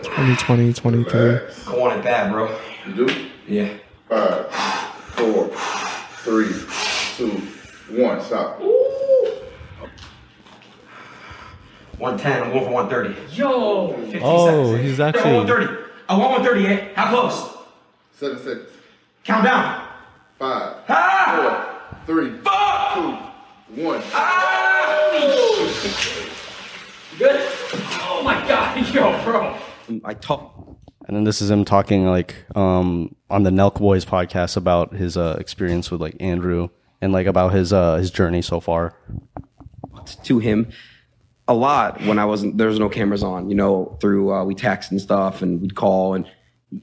[0.02, 1.20] 2020, 23.
[1.20, 1.66] Relax.
[1.68, 2.56] I want it bad, bro.
[2.86, 3.26] You do?
[3.48, 3.68] Yeah.
[4.08, 4.46] Five,
[5.16, 5.48] four,
[6.24, 6.52] three,
[7.16, 7.30] two,
[8.02, 8.20] one.
[8.20, 8.60] Stop.
[11.98, 13.36] 110, I'm going for 130.
[13.36, 13.92] Yo!
[13.92, 14.80] 15 Oh, seconds.
[14.84, 15.82] he's Yeah, actually- 130.
[16.08, 16.88] I want 130, eh?
[16.96, 17.50] How close?
[18.18, 18.68] Seven seconds.
[19.22, 19.80] Count down.
[20.38, 21.34] Five, Ah!
[22.06, 22.30] four, three,
[23.74, 24.02] two, one.
[27.18, 27.40] Good?
[28.00, 29.56] Oh my god, yo, bro.
[30.04, 30.78] I talk.
[31.06, 35.16] And then this is him talking like um on the Nelk Boys podcast about his
[35.16, 38.96] uh experience with like Andrew and like about his uh his journey so far.
[40.24, 40.70] to him
[41.46, 44.54] a lot when I wasn't there's was no cameras on, you know, through uh, we
[44.54, 46.26] text and stuff and we'd call and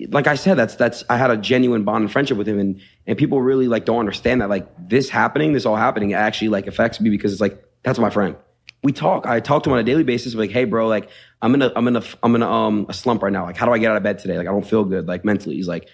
[0.09, 2.79] like I said, that's that's I had a genuine bond and friendship with him and
[3.05, 6.49] and people really like don't understand that like this happening, this all happening it actually
[6.49, 8.37] like affects me because it's like that's my friend.
[8.83, 9.27] We talk.
[9.27, 10.33] I talk to him on a daily basis.
[10.33, 11.09] Like, hey, bro, like
[11.41, 13.45] I'm in a I'm in a I'm in a um a slump right now.
[13.45, 14.37] Like, how do I get out of bed today?
[14.37, 15.07] Like, I don't feel good.
[15.07, 15.87] Like mentally, he's like,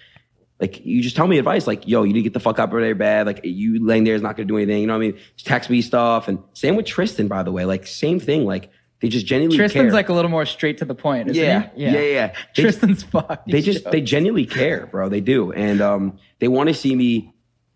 [0.60, 2.70] like you just tell me advice like yo you need to get the fuck up
[2.70, 4.94] out of your bed like you laying there is not gonna do anything you know
[4.94, 7.86] what i mean just text me stuff and same with tristan by the way like
[7.86, 8.70] same thing like
[9.00, 9.92] they just genuinely Tristan's care.
[9.92, 11.28] like a little more straight to the point.
[11.30, 13.48] Isn't yeah, yeah yeah yeah They- Tristan's fucked.
[13.48, 17.32] they just they genuinely care bro they do and um they want to see me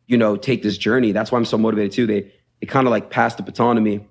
[0.09, 2.90] you know take this journey that's why i'm so motivated too they they kind of
[2.90, 4.05] like pass the baton to me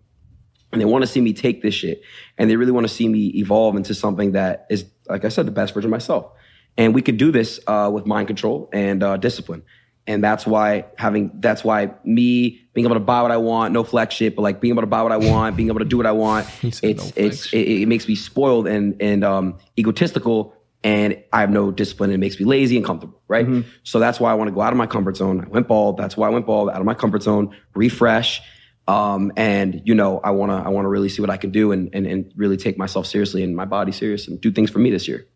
[0.72, 2.02] and they want to see me take this shit
[2.38, 5.46] and they really want to see me evolve into something that is like i said
[5.46, 6.32] the best version of myself
[6.78, 9.64] and we could do this uh, with mind control and uh, discipline
[10.08, 13.84] and that's why having that's why me being able to buy what i want no
[13.84, 15.98] flex shit but like being able to buy what i want being able to do
[15.98, 20.56] what i want it's no it's it, it makes me spoiled and and um egotistical
[20.84, 22.12] and I have no discipline.
[22.12, 23.46] It makes me lazy and comfortable, right?
[23.84, 25.46] So that's why I want to go out of my comfort zone.
[25.46, 25.98] I went bald.
[25.98, 28.42] That's why I went bald out of my comfort zone, refresh.
[28.88, 31.52] Um, and you know, I want to, I want to really see what I can
[31.52, 34.70] do and, and, and really take myself seriously and my body serious and do things
[34.70, 35.28] for me this year.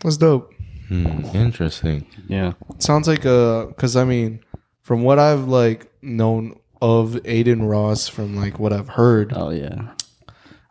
[0.00, 0.52] That's dope.
[0.88, 2.06] Hmm, interesting.
[2.28, 2.52] Yeah.
[2.78, 4.40] Sounds like a because I mean,
[4.82, 9.92] from what I've like known of Adin Ross, from like what I've heard, Oh yeah.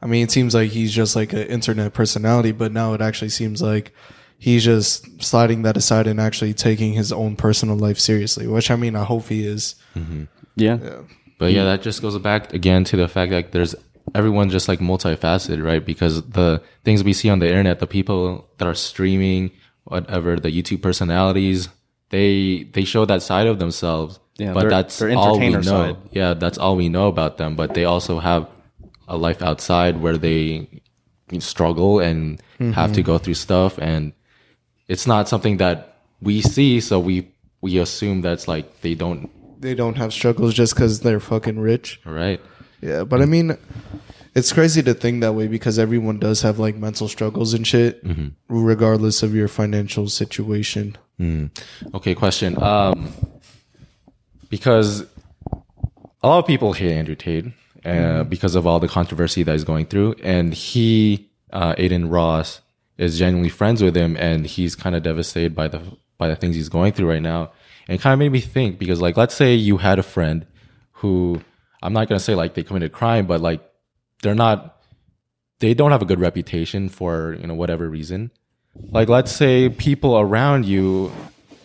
[0.01, 3.29] I mean, it seems like he's just like an internet personality, but now it actually
[3.29, 3.91] seems like
[4.37, 8.45] he's just sliding that aside and actually taking his own personal life seriously.
[8.47, 9.75] Which I mean, I hope he is.
[9.95, 10.77] mm-hmm Yeah.
[11.37, 13.75] But yeah, that just goes back again to the fact that there's
[14.13, 15.85] everyone's just like multifaceted, right?
[15.85, 19.51] Because the things we see on the internet, the people that are streaming,
[19.83, 21.69] whatever, the YouTube personalities,
[22.09, 24.19] they they show that side of themselves.
[24.37, 25.61] Yeah, but they're- that's they're all we know.
[25.61, 25.97] side.
[26.11, 27.55] Yeah, that's all we know about them.
[27.55, 28.47] But they also have
[29.07, 30.67] a life outside where they
[31.39, 33.05] struggle and have to mm-hmm.
[33.05, 34.13] go through stuff, and
[34.87, 36.79] it's not something that we see.
[36.79, 37.27] So we
[37.61, 41.99] we assume that's like they don't, They don't have struggles just because they're fucking rich.
[42.05, 42.41] right?
[42.81, 43.57] Yeah, but I mean,
[44.35, 48.03] it's crazy to think that way because everyone does have like mental struggles and shit,
[48.49, 50.97] regardless of your financial situation.
[51.93, 52.61] Okay, question.
[52.61, 53.13] Um,
[54.49, 55.01] because
[56.21, 57.45] a lot of people hate Andrew Tate
[57.85, 62.61] uh, because of all the controversy that he's going through, and he, uh, Adin Ross,
[62.97, 65.81] is genuinely friends with him, and he's kind of devastated by the
[66.17, 67.51] by the things he's going through right now,
[67.87, 70.45] and it kind of made me think because, like, let's say you had a friend
[70.93, 71.41] who
[71.81, 73.61] I'm not gonna say like they committed crime, but like
[74.21, 74.81] they're not,
[75.59, 78.31] they don't have a good reputation for you know whatever reason.
[78.91, 81.11] Like, let's say people around you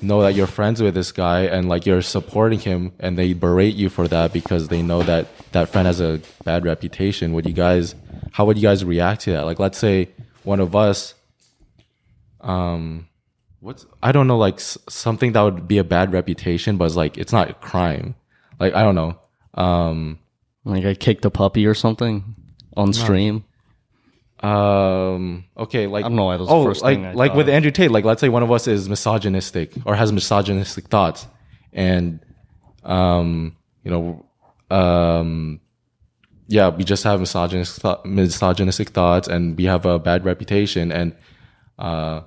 [0.03, 3.75] know that you're friends with this guy and like you're supporting him and they berate
[3.75, 7.53] you for that because they know that that friend has a bad reputation would you
[7.53, 7.95] guys
[8.33, 10.09] how would you guys react to that like let's say
[10.43, 11.15] one of us
[12.41, 13.07] um
[13.61, 16.97] what's i don't know like s- something that would be a bad reputation but it's
[16.97, 18.15] like it's not a crime
[18.59, 19.19] like i don't know
[19.55, 20.19] um
[20.65, 22.37] Like I kicked a puppy or something
[22.77, 23.45] on stream.
[24.41, 25.45] Um.
[25.57, 25.87] Okay.
[25.87, 27.37] Like I don't know why that was the oh, first like thing I like thought
[27.39, 27.55] with of.
[27.55, 27.91] Andrew Tate.
[27.91, 31.27] Like, let's say one of us is misogynistic or has misogynistic thoughts,
[31.73, 32.21] and
[32.85, 34.27] um, you know,
[34.71, 35.61] um,
[36.47, 40.91] yeah, we just have misogynistic thought, misogynistic thoughts, and we have a bad reputation.
[40.93, 41.15] And
[41.79, 42.23] uh,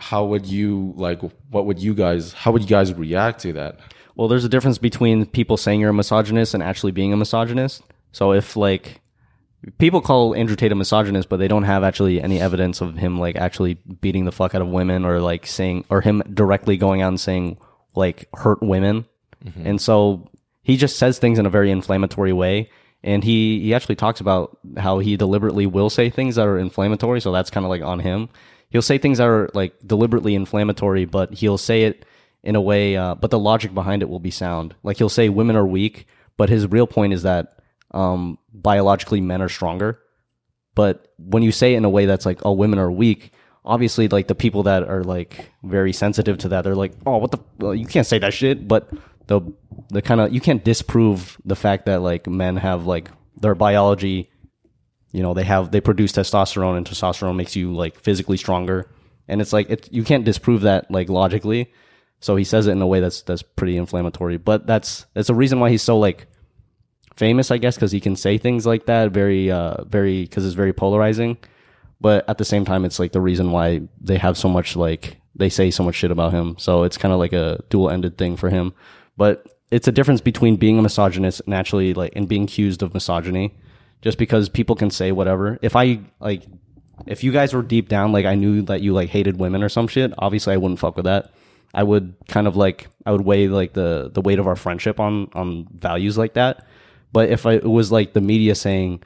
[0.00, 1.20] how would you like?
[1.50, 2.32] What would you guys?
[2.32, 3.78] How would you guys react to that?
[4.16, 7.82] Well, there's a difference between people saying you're a misogynist and actually being a misogynist.
[8.12, 9.00] So if like
[9.78, 13.18] people call Andrew Tate a misogynist, but they don't have actually any evidence of him
[13.18, 17.02] like actually beating the fuck out of women or like saying or him directly going
[17.02, 17.58] out and saying
[17.94, 19.04] like hurt women.
[19.44, 19.66] Mm-hmm.
[19.66, 20.30] And so
[20.62, 22.70] he just says things in a very inflammatory way.
[23.02, 27.20] And he, he actually talks about how he deliberately will say things that are inflammatory.
[27.20, 28.28] So that's kind of like on him.
[28.70, 32.04] He'll say things that are like deliberately inflammatory, but he'll say it
[32.42, 34.74] in a way, uh, but the logic behind it will be sound.
[34.82, 36.06] Like he'll say women are weak,
[36.36, 37.58] but his real point is that
[37.90, 40.00] um, biologically men are stronger.
[40.74, 43.32] But when you say it in a way that's like, oh, women are weak,
[43.64, 47.32] obviously, like the people that are like very sensitive to that, they're like, oh, what
[47.32, 48.66] the, well, you can't say that shit.
[48.66, 48.90] But
[49.26, 49.40] the
[49.90, 54.30] the kind of you can't disprove the fact that like men have like their biology,
[55.12, 58.90] you know, they have they produce testosterone, and testosterone makes you like physically stronger,
[59.28, 61.72] and it's like it you can't disprove that like logically.
[62.20, 65.34] So he says it in a way that's that's pretty inflammatory, but that's that's a
[65.34, 66.26] reason why he's so like
[67.20, 70.54] famous, I guess, because he can say things like that very, uh, very, because it's
[70.54, 71.36] very polarizing.
[72.00, 75.18] But at the same time, it's like the reason why they have so much, like,
[75.34, 76.56] they say so much shit about him.
[76.58, 78.72] So it's kind of like a dual ended thing for him.
[79.18, 82.94] But it's a difference between being a misogynist and actually, like, and being accused of
[82.94, 83.54] misogyny.
[84.02, 85.58] Just because people can say whatever.
[85.60, 86.44] If I, like,
[87.06, 89.68] if you guys were deep down, like, I knew that you, like, hated women or
[89.68, 91.30] some shit, obviously I wouldn't fuck with that.
[91.72, 94.98] I would kind of like I would weigh like the the weight of our friendship
[94.98, 96.66] on on values like that.
[97.12, 99.02] But if I, it was like the media saying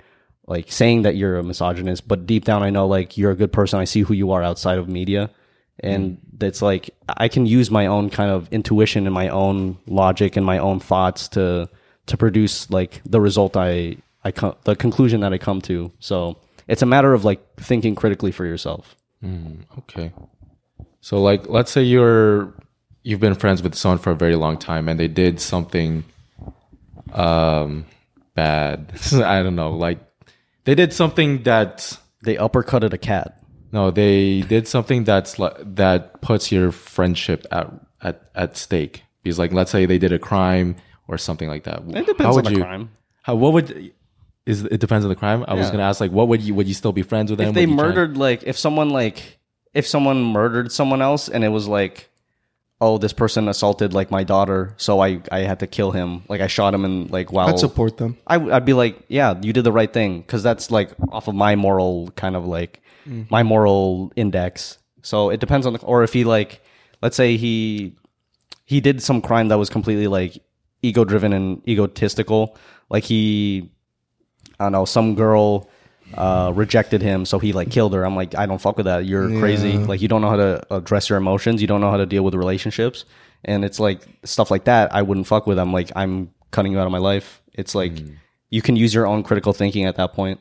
[0.46, 3.52] like saying that you're a misogynist, but deep down I know like you're a good
[3.52, 3.80] person.
[3.80, 5.30] I see who you are outside of media,
[5.80, 6.18] and mm.
[6.38, 10.44] that's like I can use my own kind of intuition and my own logic and
[10.44, 11.68] my own thoughts to
[12.06, 15.92] to produce like the result I I come the conclusion that I come to.
[16.00, 18.96] So it's a matter of like thinking critically for yourself.
[19.78, 20.12] Okay.
[21.00, 22.52] So like let's say you're
[23.02, 26.04] you've been friends with someone for a very long time and they did something
[27.12, 27.86] um
[28.34, 28.92] bad.
[29.12, 29.98] I don't know, like
[30.64, 33.40] they did something that They uppercutted a cat.
[33.72, 37.70] no, they did something that's like that puts your friendship at
[38.02, 39.04] at at stake.
[39.22, 40.76] Because like let's say they did a crime
[41.08, 41.82] or something like that.
[41.88, 42.90] It depends How on would the you, crime.
[43.22, 43.92] How what would
[44.46, 45.44] is it depends on the crime?
[45.48, 45.72] I was Yeah.
[45.72, 47.48] gonna ask like what would you would you still be friends with them?
[47.48, 49.38] if they Would you try- murdered like if someone like
[49.72, 52.10] if someone murdered someone else and it was like
[52.80, 56.40] oh this person assaulted like my daughter so i i had to kill him like
[56.40, 58.16] i shot him and like wow I'd support them.
[58.26, 61.34] I, would be like yeah you did the right thing because that's like off of
[61.34, 63.22] my moral kind of like mm-hmm.
[63.30, 66.62] my moral index so it depends on the or if he like
[67.00, 67.94] let's say he
[68.64, 70.36] he did some crime that was completely like
[70.82, 72.56] ego driven and egotistical
[72.90, 73.70] like he
[74.64, 75.68] I don't know, some girl
[76.14, 78.04] uh, rejected him, so he like killed her.
[78.04, 79.04] I'm like, I don't fuck with that.
[79.04, 79.78] You're crazy.
[79.78, 81.60] Like you don't know how to address your emotions.
[81.60, 83.04] You don't know how to deal with relationships,
[83.44, 84.94] and it's like stuff like that.
[84.94, 85.58] I wouldn't fuck with.
[85.58, 87.42] I'm like, I'm cutting you out of my life.
[87.52, 87.92] It's like
[88.50, 90.40] you can use your own critical thinking at that point.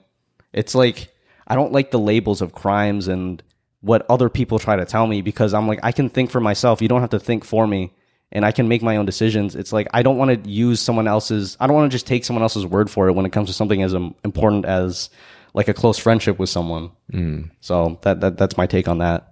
[0.52, 1.14] It's like
[1.48, 3.42] I don't like the labels of crimes and
[3.82, 6.82] what other people try to tell me because I'm like I can think for myself.
[6.82, 7.94] You don't have to think for me
[8.34, 9.56] and I can make my own decisions.
[9.56, 11.56] It's like I don't want to use someone else's.
[11.60, 13.54] I don't want to just take someone else's word for it when it comes to
[13.54, 15.10] something as important as
[15.54, 16.92] like a close friendship with someone.
[17.62, 19.32] So that, that that's my take on that.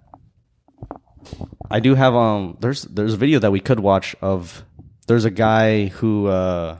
[1.70, 2.56] I do have um.
[2.60, 4.64] There's there's a video that we could watch of.
[5.08, 6.78] There's a guy who uh,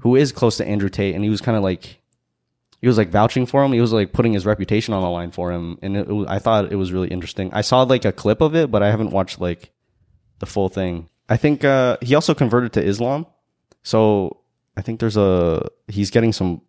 [0.00, 2.00] who is close to Andrew Tate, and he was kind of like
[2.80, 3.72] he was like vouching for him.
[3.72, 6.26] He was like putting his reputation on the line for him, and it, it was,
[6.28, 7.50] I thought it was really interesting.
[7.52, 9.70] I saw like a clip of it, but I haven't watched like
[10.40, 11.08] the full thing.
[11.28, 13.26] I think uh, he also converted to Islam,
[13.82, 14.38] so
[14.76, 16.62] I think there's a he's getting some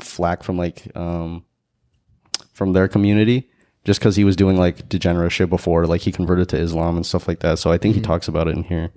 [0.00, 1.44] flack from like um
[2.52, 3.50] from their community
[3.84, 7.06] just because he was doing like degenerate shit before, like he converted to Islam and
[7.06, 7.58] stuff like that.
[7.58, 8.90] So I think he talks about it in here.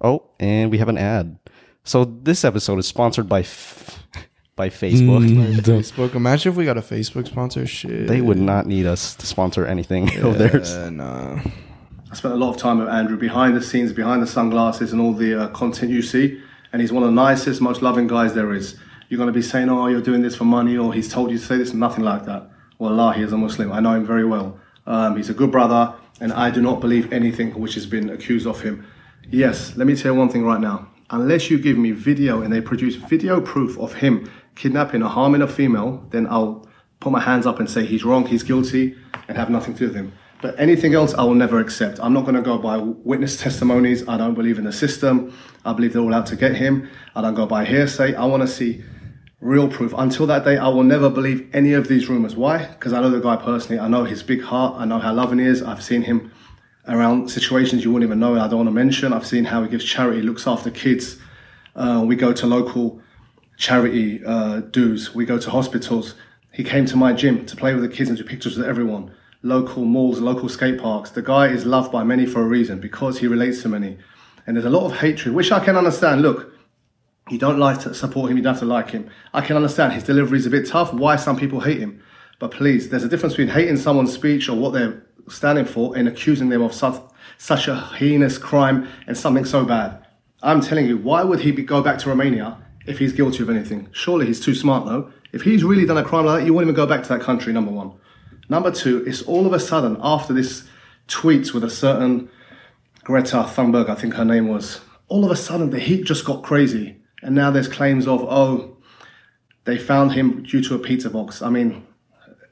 [0.00, 1.38] Oh, and we have an ad.
[1.84, 4.02] So this episode is sponsored by f-
[4.56, 5.28] by Facebook.
[5.62, 6.14] Facebook.
[6.14, 7.66] Imagine if we got a Facebook sponsor.
[7.66, 8.08] Shit.
[8.08, 10.72] They would not need us to sponsor anything of theirs.
[10.72, 11.40] Uh, nah.
[12.10, 15.00] I spent a lot of time with Andrew behind the scenes, behind the sunglasses, and
[15.00, 16.40] all the uh, content you see.
[16.72, 18.76] And he's one of the nicest, most loving guys there is.
[19.08, 21.38] You're going to be saying, "Oh, you're doing this for money," or "He's told you
[21.38, 22.48] to say this." Nothing like that.
[22.78, 23.72] Wallah, he is a Muslim.
[23.72, 24.58] I know him very well.
[24.86, 28.46] Um, he's a good brother, and I do not believe anything which has been accused
[28.46, 28.86] of him.
[29.30, 30.88] Yes, let me tell you one thing right now.
[31.10, 35.42] Unless you give me video and they produce video proof of him kidnapping or harming
[35.42, 36.66] a female, then I'll
[37.00, 38.96] put my hands up and say he's wrong, he's guilty,
[39.28, 40.12] and have nothing to do with him.
[40.42, 41.98] But anything else, I will never accept.
[42.00, 44.06] I'm not going to go by witness testimonies.
[44.06, 45.36] I don't believe in the system.
[45.64, 46.88] I believe they're all out to get him.
[47.14, 48.14] I don't go by hearsay.
[48.14, 48.84] I want to see
[49.40, 49.94] real proof.
[49.96, 52.36] Until that day, I will never believe any of these rumors.
[52.36, 52.66] Why?
[52.66, 53.80] Because I know the guy personally.
[53.80, 54.74] I know his big heart.
[54.78, 55.62] I know how loving he is.
[55.62, 56.30] I've seen him
[56.88, 58.34] around situations you wouldn't even know.
[58.38, 59.12] I don't want to mention.
[59.12, 61.18] I've seen how he gives charity, looks after kids.
[61.74, 63.00] Uh, we go to local
[63.56, 65.14] charity uh, dues.
[65.14, 66.14] We go to hospitals.
[66.52, 69.12] He came to my gym to play with the kids and do pictures with everyone.
[69.46, 71.10] Local malls, local skate parks.
[71.10, 73.96] The guy is loved by many for a reason because he relates to many.
[74.44, 76.20] And there's a lot of hatred, which I can understand.
[76.20, 76.52] Look,
[77.30, 79.08] you don't like to support him, you don't have to like him.
[79.32, 82.02] I can understand his delivery is a bit tough, why some people hate him.
[82.40, 86.08] But please, there's a difference between hating someone's speech or what they're standing for and
[86.08, 87.00] accusing them of such,
[87.38, 90.04] such a heinous crime and something so bad.
[90.42, 93.50] I'm telling you, why would he be, go back to Romania if he's guilty of
[93.50, 93.90] anything?
[93.92, 95.12] Surely he's too smart, though.
[95.32, 97.20] If he's really done a crime like that, you wouldn't even go back to that
[97.20, 97.92] country, number one.
[98.48, 100.66] Number two, it's all of a sudden, after this
[101.08, 102.28] tweet with a certain
[103.04, 106.42] Greta Thunberg, I think her name was, all of a sudden the heat just got
[106.42, 106.96] crazy.
[107.22, 108.76] And now there's claims of, oh,
[109.64, 111.42] they found him due to a pizza box.
[111.42, 111.86] I mean,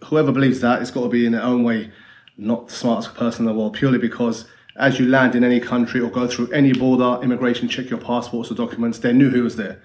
[0.05, 1.93] whoever believes that, it's got to be in their own way
[2.37, 6.01] not the smartest person in the world, purely because as you land in any country
[6.01, 9.57] or go through any border, immigration, check your passports or documents, they knew who was
[9.57, 9.81] there.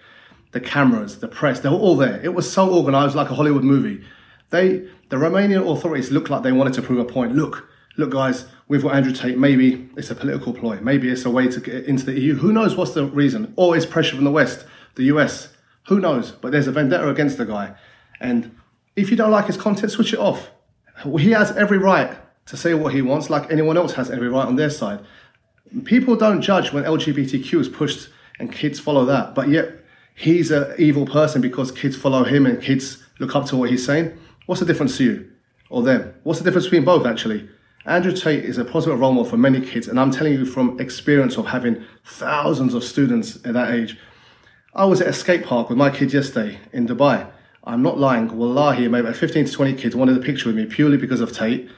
[0.52, 2.20] The cameras, the press, they were all there.
[2.24, 4.04] It was so organized like a Hollywood movie.
[4.50, 7.36] They, the Romanian authorities looked like they wanted to prove a point.
[7.36, 9.38] Look, look, guys, we've got Andrew Tate.
[9.38, 10.80] Maybe it's a political ploy.
[10.82, 12.36] Maybe it's a way to get into the EU.
[12.36, 13.54] Who knows what's the reason?
[13.56, 15.50] Or it's pressure from the West, the US.
[15.88, 16.32] Who knows?
[16.32, 17.76] But there's a vendetta against the guy.
[18.20, 18.56] And
[18.96, 20.52] if you don't like his content, switch it off.
[21.18, 24.46] He has every right to say what he wants, like anyone else has every right
[24.46, 25.00] on their side.
[25.86, 29.72] People don't judge when LGBTQ is pushed and kids follow that, but yet
[30.16, 33.86] he's an evil person because kids follow him and kids look up to what he's
[33.86, 34.18] saying.
[34.50, 35.32] What's the difference to you
[35.70, 36.12] or them?
[36.24, 37.48] What's the difference between both, actually?
[37.86, 40.80] Andrew Tate is a positive role model for many kids, and I'm telling you from
[40.80, 43.96] experience of having thousands of students at that age.
[44.74, 47.30] I was at a skate park with my kids yesterday in Dubai.
[47.64, 48.36] I'm not lying.
[48.36, 51.32] Wallahi, maybe about 15 to 20 kids wanted a picture with me purely because of
[51.32, 51.70] Tate,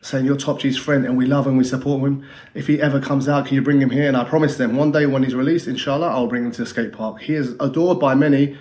[0.00, 2.24] saying you're Top G's friend and we love him, we support him.
[2.54, 4.06] If he ever comes out, can you bring him here?
[4.06, 6.66] And I promised them one day when he's released, inshallah, I'll bring him to the
[6.66, 7.22] skate park.
[7.22, 8.56] He is adored by many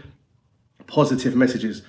[0.87, 1.83] positive messages.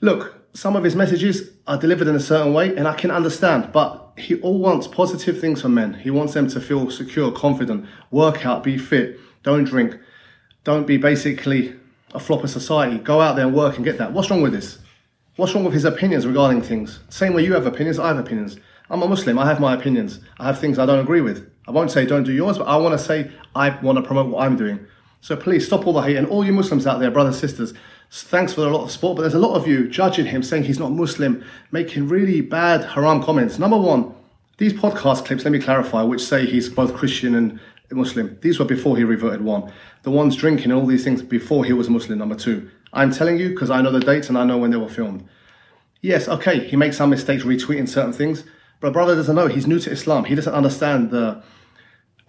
[0.00, 3.70] Look, some of his messages are delivered in a certain way, and I can understand,
[3.72, 5.94] but he all wants positive things for men.
[5.94, 9.98] He wants them to feel secure, confident, work out, be fit, don't drink,
[10.64, 11.74] don't be basically
[12.14, 12.98] a flop of society.
[12.98, 14.12] Go out there and work and get that.
[14.12, 14.78] What's wrong with this?
[15.36, 17.00] What's wrong with his opinions regarding things?
[17.08, 18.58] Same way you have opinions, I have opinions.
[18.90, 20.20] I'm a Muslim, I have my opinions.
[20.38, 21.50] I have things I don't agree with.
[21.66, 24.26] I won't say don't do yours, but I want to say I want to promote
[24.26, 24.86] what I'm doing.
[25.22, 26.16] So please stop all the hate.
[26.16, 27.72] And all you Muslims out there, brothers, sisters,
[28.20, 30.64] thanks for a lot of support, but there's a lot of you judging him, saying
[30.64, 33.58] he's not Muslim, making really bad haram comments.
[33.58, 34.14] Number one,
[34.58, 37.58] these podcast clips, let me clarify, which say he's both Christian and
[37.90, 38.38] Muslim.
[38.42, 39.72] These were before he reverted one.
[40.02, 42.70] The ones drinking all these things before he was Muslim, number two.
[42.92, 45.26] I'm telling you because I know the dates and I know when they were filmed.
[46.02, 48.44] Yes, okay, he makes some mistakes retweeting certain things,
[48.80, 49.46] but brother doesn't know.
[49.46, 50.24] He's new to Islam.
[50.24, 51.42] He doesn't understand the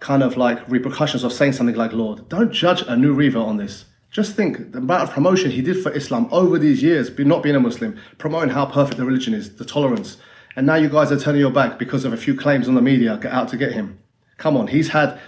[0.00, 2.28] kind of like repercussions of saying something like Lord.
[2.28, 3.84] Don't judge a new revert on this.
[4.14, 7.56] Just think the amount of promotion he did for Islam over these years, not being
[7.56, 10.18] a Muslim, promoting how perfect the religion is, the tolerance.
[10.54, 12.80] And now you guys are turning your back because of a few claims on the
[12.80, 13.98] media get out to get him.
[14.36, 15.18] Come on, he's had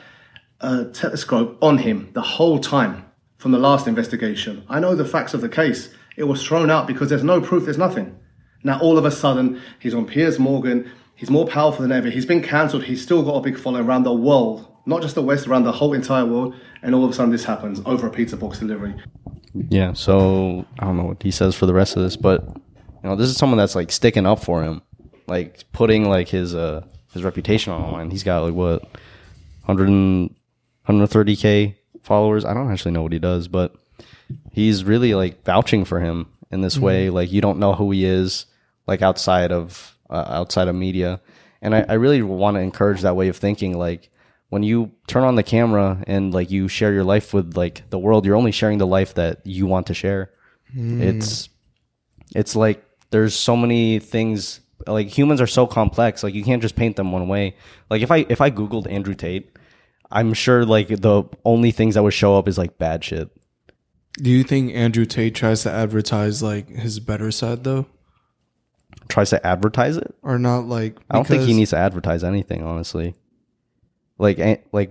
[0.61, 3.05] a telescope on him the whole time
[3.39, 4.65] from the last investigation.
[4.69, 5.93] I know the facts of the case.
[6.17, 8.17] It was thrown out because there's no proof, there's nothing.
[8.63, 10.89] Now, all of a sudden, he's on Piers Morgan.
[11.17, 12.09] He's more powerful than ever.
[12.09, 12.85] He's been cancelled.
[12.85, 15.73] He's still got a big following around the world, not just the West, around the
[15.73, 16.55] whole entire world.
[16.83, 18.95] And all of a sudden, this happens over a pizza box delivery.
[19.69, 23.11] Yeah, so I don't know what he says for the rest of this, but you
[23.11, 24.83] know, this is someone that's like sticking up for him,
[25.27, 28.11] like putting like his uh his reputation on the line.
[28.11, 28.83] He's got like what
[29.65, 30.35] 100 and,
[30.87, 32.45] 130k followers.
[32.45, 33.75] I don't actually know what he does, but
[34.53, 37.11] he's really like vouching for him in this way.
[37.11, 38.47] Like you don't know who he is,
[38.87, 41.21] like outside of uh, outside of media,
[41.61, 43.77] and I, I really want to encourage that way of thinking.
[43.77, 44.11] Like
[44.49, 47.99] when you turn on the camera and like you share your life with like the
[47.99, 50.31] world, you're only sharing the life that you want to share.
[50.73, 51.03] Hmm.
[51.03, 51.49] It's
[52.35, 56.77] it's like there's so many things like humans are so complex like you can't just
[56.77, 57.57] paint them one way.
[57.91, 59.57] Like if i if i googled andrew tate
[60.11, 63.31] i'm sure like the only things that would show up is like bad shit.
[64.19, 67.85] Do you think Andrew Tate tries to advertise like his better side though,
[69.09, 70.15] tries to advertise it?
[70.23, 70.65] Or not?
[70.65, 73.15] Like i don't think he needs to advertise anything honestly
[74.19, 74.91] like like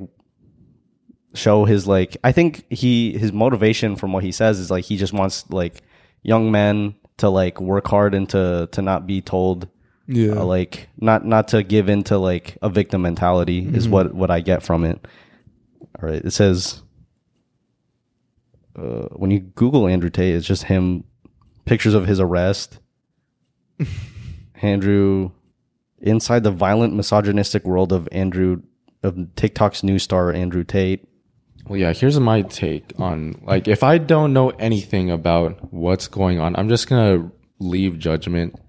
[1.33, 4.95] show his like i think he his motivation from what he says is like he
[4.95, 5.81] just wants like
[6.23, 9.67] young men to like work hard and to to not be told
[10.07, 10.33] Yeah.
[10.39, 14.39] uh, like not not to give into like a victim mentality is what what I
[14.41, 15.05] get from it.
[16.01, 16.81] All right, it says
[18.77, 21.03] uh, when you Google Andrew Tate, it's just him
[21.65, 22.79] pictures of his arrest.
[24.61, 25.31] Andrew
[26.01, 28.61] inside the violent misogynistic world of Andrew
[29.05, 31.07] of TikTok's new star Andrew Tate.
[31.67, 36.39] Well, yeah, here's my take on like if I don't know anything about what's going
[36.39, 38.59] on, I'm just gonna leave judgment,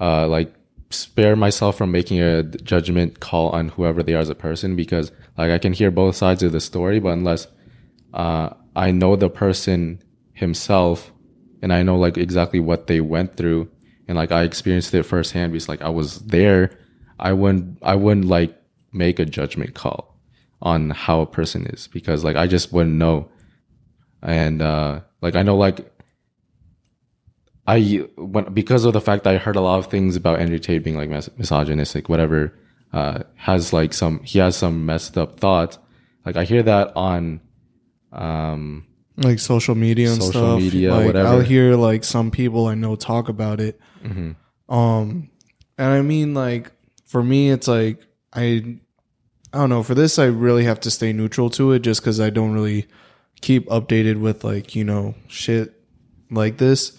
[0.00, 0.54] uh, like
[0.90, 5.10] spare myself from making a judgment call on whoever they are as a person because
[5.38, 7.46] like I can hear both sides of the story, but unless
[8.12, 10.02] uh, I know the person
[10.34, 11.10] himself
[11.62, 13.70] and I know like exactly what they went through
[14.06, 16.70] and like I experienced it firsthand because like I was there,
[17.18, 18.61] I wouldn't I wouldn't like
[18.92, 20.18] make a judgment call
[20.60, 23.28] on how a person is because like I just wouldn't know.
[24.22, 25.90] And uh like I know like
[27.66, 30.58] I when because of the fact that I heard a lot of things about Andrew
[30.58, 32.58] Tate being like mis- misogynistic, whatever,
[32.92, 35.78] uh, has like some he has some messed up thoughts.
[36.26, 37.40] Like I hear that on,
[38.12, 38.86] um,
[39.16, 40.60] like social media and Social stuff.
[40.60, 41.28] media, like, whatever.
[41.28, 43.78] I'll hear like some people I know talk about it.
[44.04, 44.34] Mhm.
[44.68, 45.30] Um,
[45.78, 46.72] and I mean, like
[47.06, 48.04] for me, it's like
[48.34, 48.78] I,
[49.52, 49.82] I don't know.
[49.82, 52.86] For this, I really have to stay neutral to it, just because I don't really
[53.40, 55.74] keep updated with like you know shit
[56.30, 56.98] like this.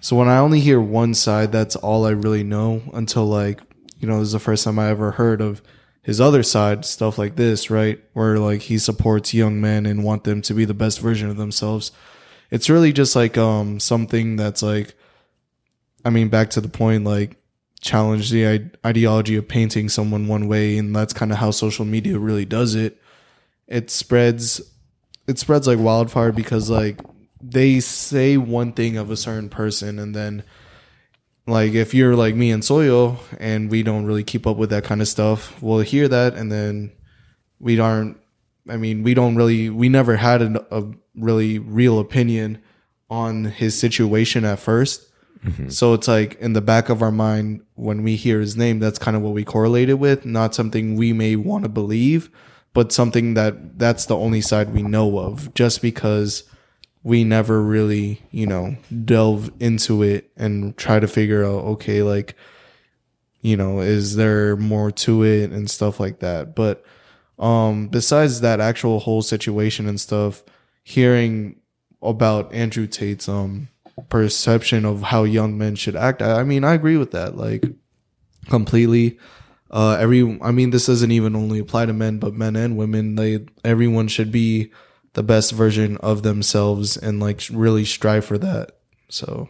[0.00, 3.60] So when I only hear one side, that's all I really know until like
[4.00, 5.62] you know this is the first time I ever heard of
[6.02, 8.02] his other side stuff like this, right?
[8.12, 11.36] Where like he supports young men and want them to be the best version of
[11.36, 11.92] themselves.
[12.50, 14.94] It's really just like um something that's like
[16.04, 17.36] I mean back to the point like
[17.82, 22.18] challenge the ideology of painting someone one way and that's kind of how social media
[22.18, 22.96] really does it.
[23.66, 24.60] It spreads
[25.26, 27.00] it spreads like wildfire because like
[27.40, 30.44] they say one thing of a certain person and then
[31.46, 34.84] like if you're like me and Soyo and we don't really keep up with that
[34.84, 36.92] kind of stuff, we'll hear that and then
[37.58, 38.16] we aren't
[38.68, 40.84] I mean, we don't really we never had an, a
[41.16, 42.62] really real opinion
[43.10, 44.60] on his situation at
[45.44, 48.78] 1st So it's like in the back of our mind when we hear his name,
[48.78, 52.30] that's kind of what we correlated with, not something we may want to believe,
[52.74, 56.44] but something that that's the only side we know of just because
[57.02, 62.36] we never really, you know, delve into it and try to figure out, okay, like,
[63.40, 66.54] you know, is there more to it and stuff like that.
[66.54, 66.84] But
[67.38, 70.44] um besides that actual whole situation and stuff,
[70.84, 71.56] hearing
[72.00, 73.68] about Andrew Tate's um
[74.08, 77.36] perception of how young men should act, I, I mean, I agree with that.
[77.36, 77.64] Like
[78.48, 79.18] completely.
[79.70, 83.14] Uh every I mean this doesn't even only apply to men, but men and women,
[83.14, 84.70] they everyone should be
[85.14, 88.72] the best version of themselves and like really strive for that.
[89.08, 89.48] So,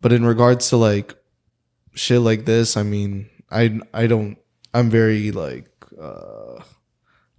[0.00, 1.16] but in regards to like
[1.94, 4.38] shit like this, I mean, I I don't
[4.72, 5.70] I'm very like
[6.00, 6.60] uh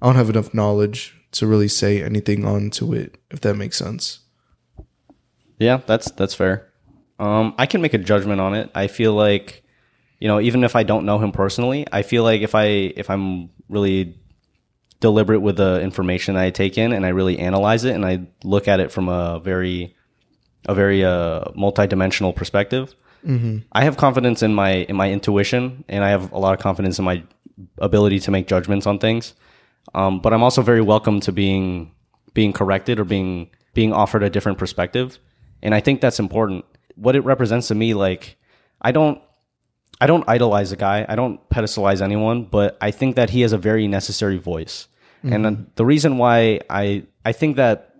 [0.01, 4.19] I don't have enough knowledge to really say anything onto it if that makes sense.
[5.59, 6.67] Yeah, that's that's fair.
[7.19, 8.71] Um, I can make a judgment on it.
[8.73, 9.63] I feel like,
[10.19, 13.09] you know, even if I don't know him personally, I feel like if I if
[13.09, 14.17] I'm really
[15.01, 18.67] deliberate with the information I take in and I really analyze it and I look
[18.67, 19.95] at it from a very
[20.67, 22.95] a very uh, multi-dimensional perspective,
[23.25, 23.63] Mhm.
[23.73, 26.99] I have confidence in my in my intuition and I have a lot of confidence
[26.99, 27.23] in my
[27.79, 29.33] ability to make judgments on things.
[29.93, 31.91] Um, but I'm also very welcome to being
[32.33, 35.19] being corrected or being being offered a different perspective,
[35.61, 36.65] and I think that's important.
[36.95, 38.37] What it represents to me, like
[38.81, 39.21] I don't
[40.01, 43.51] I don't idolize a guy, I don't pedestalize anyone, but I think that he has
[43.53, 44.87] a very necessary voice,
[45.23, 47.95] and uh, the reason why I I think that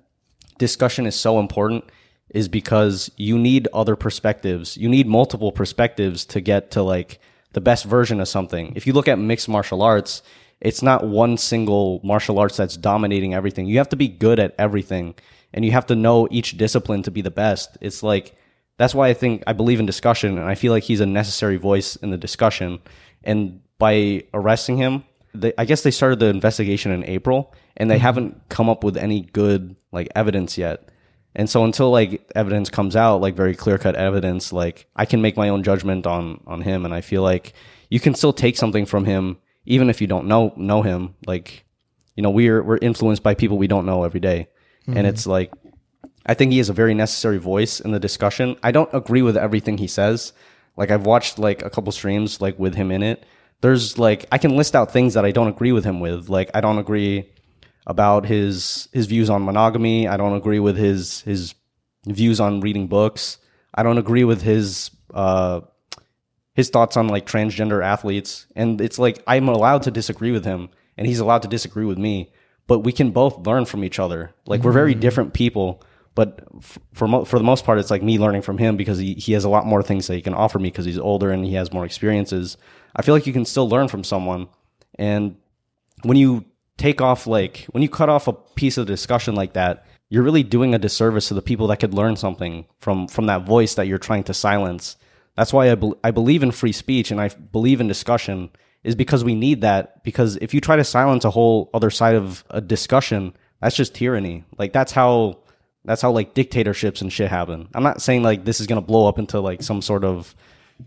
[0.58, 1.86] discussion is so important
[2.30, 4.78] is because you need other perspectives.
[4.78, 7.20] You need multiple perspectives to get to like
[7.54, 8.74] the best version of something.
[8.76, 10.22] If you look at mixed martial arts,
[10.62, 13.66] it's not one single martial arts that's dominating everything.
[13.66, 15.16] You have to be good at everything
[15.54, 17.78] and you have to know each discipline to be the best.
[17.82, 18.36] It's like
[18.78, 21.58] that's why I think I believe in discussion and I feel like he's a necessary
[21.58, 22.80] voice in the discussion.
[23.24, 27.96] And by arresting him, they, I guess they started the investigation in April and they
[27.96, 28.04] mm-hmm.
[28.04, 30.90] haven't come up with any good like evidence yet.
[31.36, 35.22] And so until like evidence comes out, like very clear cut evidence, like I can
[35.22, 37.54] make my own judgment on on him, and I feel like
[37.90, 41.16] you can still take something from him even if you don't know know him.
[41.28, 41.66] Like
[42.16, 44.50] you know, we're we're influenced by people we don't know every day.
[44.98, 45.52] And it's like
[46.26, 48.56] I think he is a very necessary voice in the discussion.
[48.62, 50.34] I don't agree with everything he says.
[50.78, 53.26] Like I've watched like a couple streams like with him in it.
[53.62, 56.30] There's like I can list out things that I don't agree with him with.
[56.30, 57.30] Like I don't agree
[57.88, 60.08] about his his views on monogamy.
[60.08, 61.56] I don't agree with his his
[62.06, 63.38] views on reading books.
[63.74, 65.62] I don't agree with his uh
[66.54, 68.46] his thoughts on like transgender athletes.
[68.56, 71.98] And it's like I'm allowed to disagree with him and he's allowed to disagree with
[71.98, 72.32] me,
[72.70, 74.32] but we can both learn from each other.
[74.46, 75.02] Like we're very mm-hmm.
[75.02, 75.82] different people,
[76.14, 79.00] but f- for mo- for the most part it's like me learning from him because
[79.00, 81.32] he, he has a lot more things that he can offer me because he's older
[81.32, 82.58] and he has more experiences.
[82.96, 84.50] I feel like you can still learn from someone
[85.00, 85.36] and
[86.04, 86.46] when you
[86.78, 90.44] take off like when you cut off a piece of discussion like that, you're really
[90.44, 93.88] doing a disservice to the people that could learn something from from that voice that
[93.88, 94.96] you're trying to silence.
[95.36, 98.52] That's why I, bel I believe in free speech and I believe in discussion
[98.84, 102.16] is because we need that because if you try to silence a whole other side
[102.16, 104.46] of a discussion, that's just tyranny.
[104.58, 105.40] Like that's how
[105.86, 107.68] that's how like dictatorships and shit happen.
[107.74, 110.36] I'm not saying like this is to blow up into like some sort of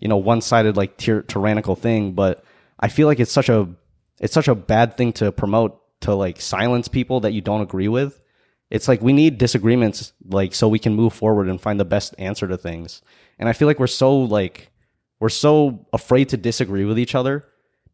[0.01, 2.45] you know one-sided like tyr- tyrannical thing, but
[2.81, 3.69] I feel like it's such a
[4.21, 7.89] it's such a bad thing to promote to like silence people that you don't agree
[7.89, 8.21] with.
[8.71, 12.15] It's like we need disagreements like so we can move forward and find the best
[12.19, 13.03] answer to things.
[13.39, 14.71] And I feel like we're so like
[15.21, 17.45] we're so afraid to disagree with each other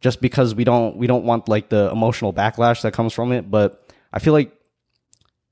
[0.00, 3.50] just because we don't we don't want like the emotional backlash that comes from it,
[3.50, 4.52] but I feel like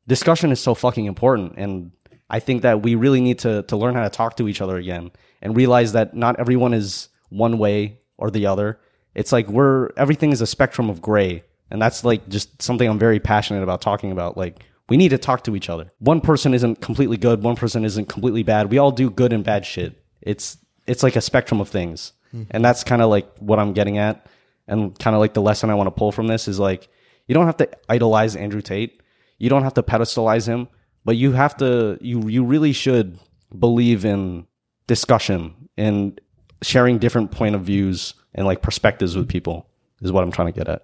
[0.07, 1.91] discussion is so fucking important and
[2.29, 4.77] I think that we really need to to learn how to talk to each other
[4.77, 5.11] again
[5.43, 8.81] and realize that not everyone is one way or the other.
[9.15, 12.99] It's like we're everything is a spectrum of gray and that's like just something I'm
[12.99, 15.91] very passionate about talking about like we need to talk to each other.
[15.99, 18.71] One person isn't completely good, one person isn't completely bad.
[18.71, 20.01] We all do good and bad shit.
[20.21, 22.13] It's it's like a spectrum of things.
[22.31, 22.43] Hmm.
[22.51, 24.27] And that's kind of like what I'm getting at
[24.69, 26.89] and kind of like the lesson I want to pull from this is like
[27.27, 29.01] you don't have to idolize Andrew Tate.
[29.39, 30.69] You don't have to pedestalize him,
[31.05, 33.19] but you have to you you really should
[33.57, 34.47] believe in
[34.87, 36.21] discussion and
[36.62, 39.69] sharing different point of views and like perspectives with people
[40.01, 40.83] is what I'm trying to get at.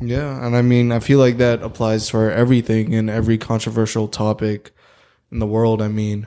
[0.00, 4.72] Yeah, and I mean, I feel like that applies for everything and every controversial topic
[5.30, 5.80] in the world.
[5.80, 6.26] I mean,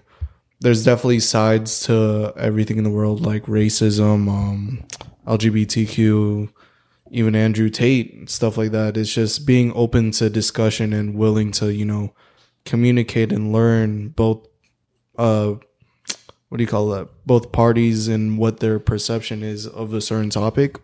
[0.61, 4.85] there's definitely sides to everything in the world, like racism, um,
[5.27, 6.49] LGBTQ,
[7.11, 8.97] even Andrew Tate, and stuff like that.
[8.97, 12.13] It's just being open to discussion and willing to, you know,
[12.65, 14.47] communicate and learn both,
[15.17, 15.55] uh,
[16.49, 17.09] what do you call that?
[17.25, 20.77] Both parties and what their perception is of a certain topic.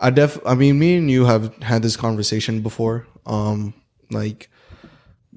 [0.00, 3.06] I def I mean me and you have had this conversation before.
[3.26, 3.74] Um
[4.10, 4.48] like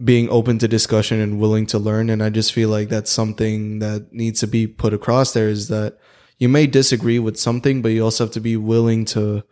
[0.02, 3.80] being open to discussion and willing to learn and I just feel like that's something
[3.80, 5.98] that needs to be put across there is that
[6.42, 9.44] you may disagree with something but you also have to be willing to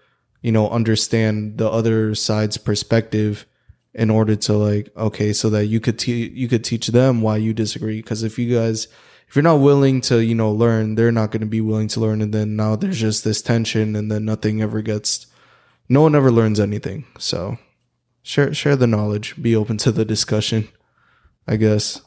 [0.42, 3.46] you know understand the other side's perspective
[3.94, 7.38] in order to like okay so that you could te- you could teach them why
[7.38, 8.02] you disagree.
[8.02, 8.88] Because if you guys
[9.28, 12.00] if you're not willing to you know learn they're not going to be willing to
[12.00, 15.28] learn and then now there's just this tension and then nothing ever gets
[15.88, 17.06] no one ever learns anything.
[17.18, 17.58] So
[18.22, 19.42] share share the knowledge.
[19.42, 20.70] Be open to the discussion
[21.48, 22.02] i guess.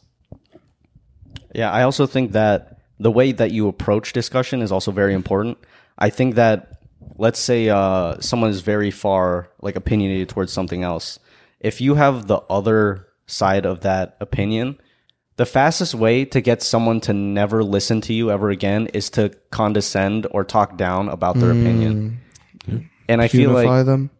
[1.53, 2.72] Yeah, I also think that
[3.03, 5.59] the way that you approach discussion is also very important.
[5.99, 6.81] I think that
[7.17, 11.19] let's say uh, someone is very far like opinionated towards something else.
[11.61, 14.79] If you have the other side of that opinion,
[15.37, 19.31] the fastest way to get someone to never listen to you ever again is to
[19.51, 22.21] condescend or talk down about their opinion.
[23.09, 24.11] And I feel like them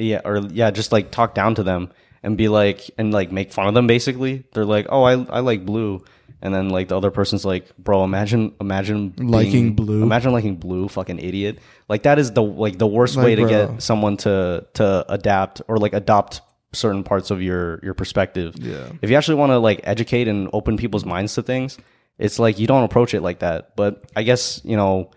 [0.00, 1.90] yeah, or yeah, just like talk down to them
[2.22, 4.44] and be like and like make fun of them basically.
[4.52, 6.04] They're like, "Oh, I I like blue."
[6.42, 10.02] And then like the other person's like, "Bro, imagine imagine Liking blue.
[10.02, 13.50] Imagine liking blue, fucking idiot." Like that is the like the worst way to bro.
[13.50, 16.40] get someone to to adapt or like adopt
[16.72, 18.54] certain parts of your your perspective.
[18.58, 18.90] Yeah.
[19.02, 21.76] If you actually want to like educate and open people's minds to things,
[22.18, 23.76] it's like you don't approach it like that.
[23.76, 25.10] But I guess, you know,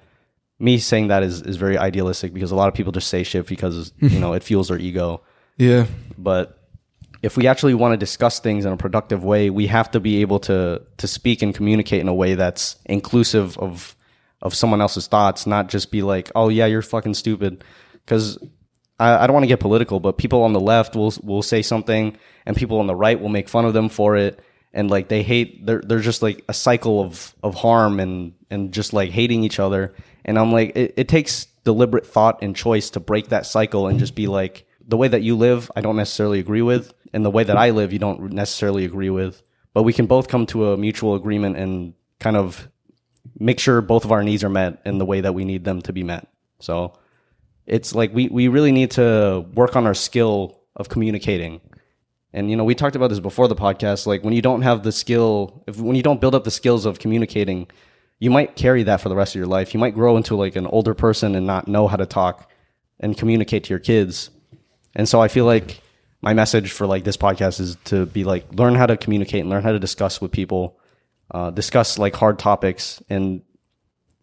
[0.60, 3.48] me saying that is, is very idealistic because a lot of people just say shit
[3.48, 5.22] because you know it fuels their ego.
[5.58, 5.86] yeah
[6.18, 6.58] But
[7.24, 10.22] if we actually want to discuss things in a productive way, we have to be
[10.22, 13.96] able to to speak and communicate in a way that's inclusive of
[14.42, 17.64] of someone else's thoughts, not just be like, "Oh yeah, you're fucking stupid."
[17.94, 18.38] Because
[19.00, 21.62] I, I don't want to get political, but people on the left will will say
[21.62, 24.42] something, and people on the right will make fun of them for it,
[24.74, 25.66] and like they hate.
[25.66, 29.62] They're they're just like a cycle of of harm and and just like hating each
[29.62, 29.94] other.
[30.26, 33.98] And I'm like, it, it takes deliberate thought and choice to break that cycle and
[33.98, 37.32] just be like, the way that you live, I don't necessarily agree with, and the
[37.32, 39.42] way that I live, you don't necessarily agree with.
[39.74, 42.68] But we can both come to a mutual agreement and kind of
[43.40, 45.82] make sure both of our needs are met in the way that we need them
[45.84, 46.28] to be met.
[46.60, 46.94] So
[47.66, 51.62] it's like we, we really need to work on our skill of communicating.
[52.34, 54.06] And you know, we talked about this before the podcast.
[54.06, 56.86] Like when you don't have the skill, if when you don't build up the skills
[56.86, 57.68] of communicating,
[58.20, 59.74] you might carry that for the rest of your life.
[59.74, 62.50] You might grow into like an older person and not know how to talk
[63.00, 64.30] and communicate to your kids.
[64.96, 65.82] And so I feel like
[66.22, 69.50] my message for like this podcast is to be like learn how to communicate and
[69.50, 70.80] learn how to discuss with people,
[71.32, 73.42] uh, discuss like hard topics and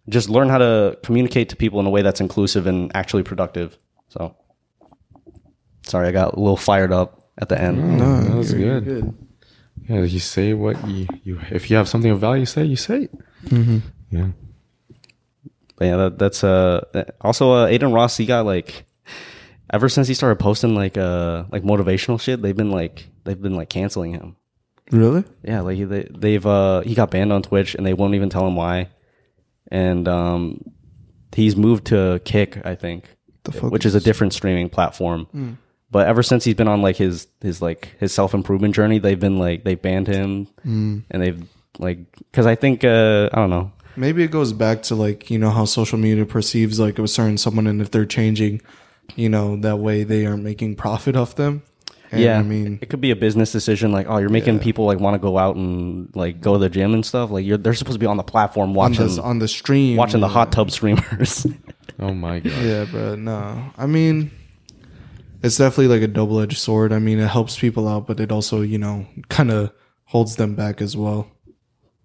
[0.08, 3.76] just learn how to communicate to people in a way that's inclusive and actually productive.
[4.08, 4.34] So
[5.82, 7.98] sorry, I got a little fired up at the end.
[7.98, 9.14] No, that was good.
[9.88, 13.08] Yeah, you say what you, you if you have something of value, say you say
[13.08, 13.12] it.
[14.10, 14.28] Yeah.
[15.76, 18.16] But yeah, that, that's uh also uh, Adin Ross.
[18.16, 18.84] He got like
[19.72, 23.54] ever since he started posting like uh like motivational shit, they've been like they've been
[23.54, 24.36] like canceling him.
[24.90, 25.24] Really?
[25.44, 28.46] Yeah, like they they've uh he got banned on Twitch and they won't even tell
[28.46, 28.88] him why.
[29.70, 30.60] And um
[31.34, 33.04] he's moved to Kick, I think.
[33.44, 35.26] The fuck which is a different streaming platform.
[35.34, 35.56] Mm.
[35.92, 39.18] But ever since he's been on like his his like his self improvement journey, they've
[39.18, 41.04] been like they banned him Mm.
[41.10, 41.42] and they've
[41.78, 41.98] like
[42.30, 43.72] because I think uh I don't know.
[43.96, 47.38] Maybe it goes back to like you know how social media perceives like a certain
[47.38, 48.60] someone, and if they're changing,
[49.16, 51.62] you know that way they are making profit off them.
[52.12, 53.92] And, yeah, I mean, it could be a business decision.
[53.92, 54.62] Like, oh, you're making Yeah.
[54.62, 57.30] people like want to go out and like go to the gym and stuff.
[57.30, 59.96] Like, you're they're supposed to be on the platform on watching the on the stream,
[59.96, 61.46] watching the hot tub streamers.
[61.98, 62.52] Oh my god.
[62.62, 64.30] Yeah, but no, I mean,
[65.42, 66.92] it's definitely like a double edged sword.
[66.94, 69.70] I mean, it helps people out, but it also you know kind of
[70.04, 71.28] holds them back as well.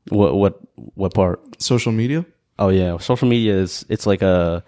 [0.09, 0.59] what what
[0.95, 1.61] what part?
[1.61, 2.25] Social media.
[2.59, 4.65] Oh yeah, social media is it's like a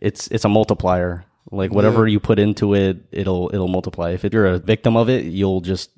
[0.00, 1.24] it's it's a multiplier.
[1.50, 2.12] Like whatever Yeah.
[2.12, 4.10] you put into it, it'll it'll multiply.
[4.10, 5.90] If you're a victim of it, you'll just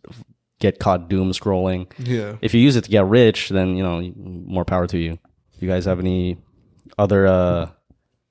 [0.60, 1.90] get caught doom scrolling.
[1.98, 2.36] Yeah.
[2.40, 5.12] If you use it to get rich, then you know more power to you.
[5.58, 6.38] Do you guys have any
[6.98, 7.70] other uh,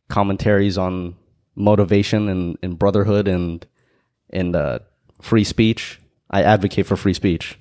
[0.09, 1.15] commentaries on
[1.55, 3.65] motivation and, and brotherhood and
[4.29, 4.79] and uh,
[5.21, 5.99] free speech?
[6.31, 7.57] I advocate for free speech.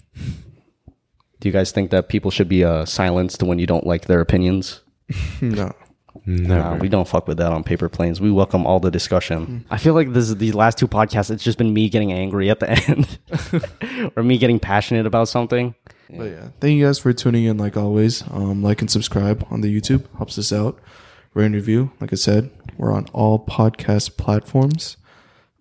[1.41, 4.21] Do you guys think that people should be uh, silenced when you don't like their
[4.21, 4.83] opinions?
[5.41, 5.73] No.
[6.29, 6.61] Never.
[6.61, 8.21] Nah, we don't fuck with that on paper planes.
[8.21, 9.65] We welcome all the discussion.
[9.71, 11.31] I feel like this is these last two podcasts.
[11.31, 12.71] It's just been me getting angry at the
[13.91, 15.75] end, or me getting passionate about something.
[16.11, 17.57] But yeah, thank you guys for tuning in.
[17.57, 20.79] Like always, um, like and subscribe on the YouTube helps us out.
[21.33, 21.93] Rate and review.
[21.99, 24.99] Like I said, we're on all podcast platforms.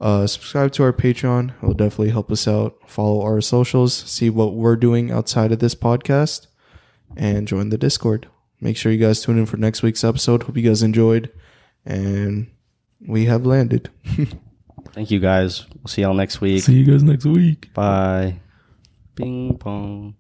[0.02, 1.54] Uh, subscribe to our Patreon.
[1.64, 2.76] It'll definitely help us out.
[2.88, 3.94] Follow our socials.
[3.94, 6.48] See what we're doing outside of this podcast,
[7.16, 8.28] and join the Discord.
[8.60, 10.44] Make sure you guys tune in for next week's episode.
[10.44, 11.32] Hope you guys enjoyed,
[11.86, 12.48] and
[13.06, 13.90] we have landed.
[14.94, 15.66] Thank you guys.
[15.76, 16.64] We'll see y'all next week.
[16.64, 17.72] See you guys next week.
[17.74, 18.40] Bye.
[19.16, 20.16] Bing bong.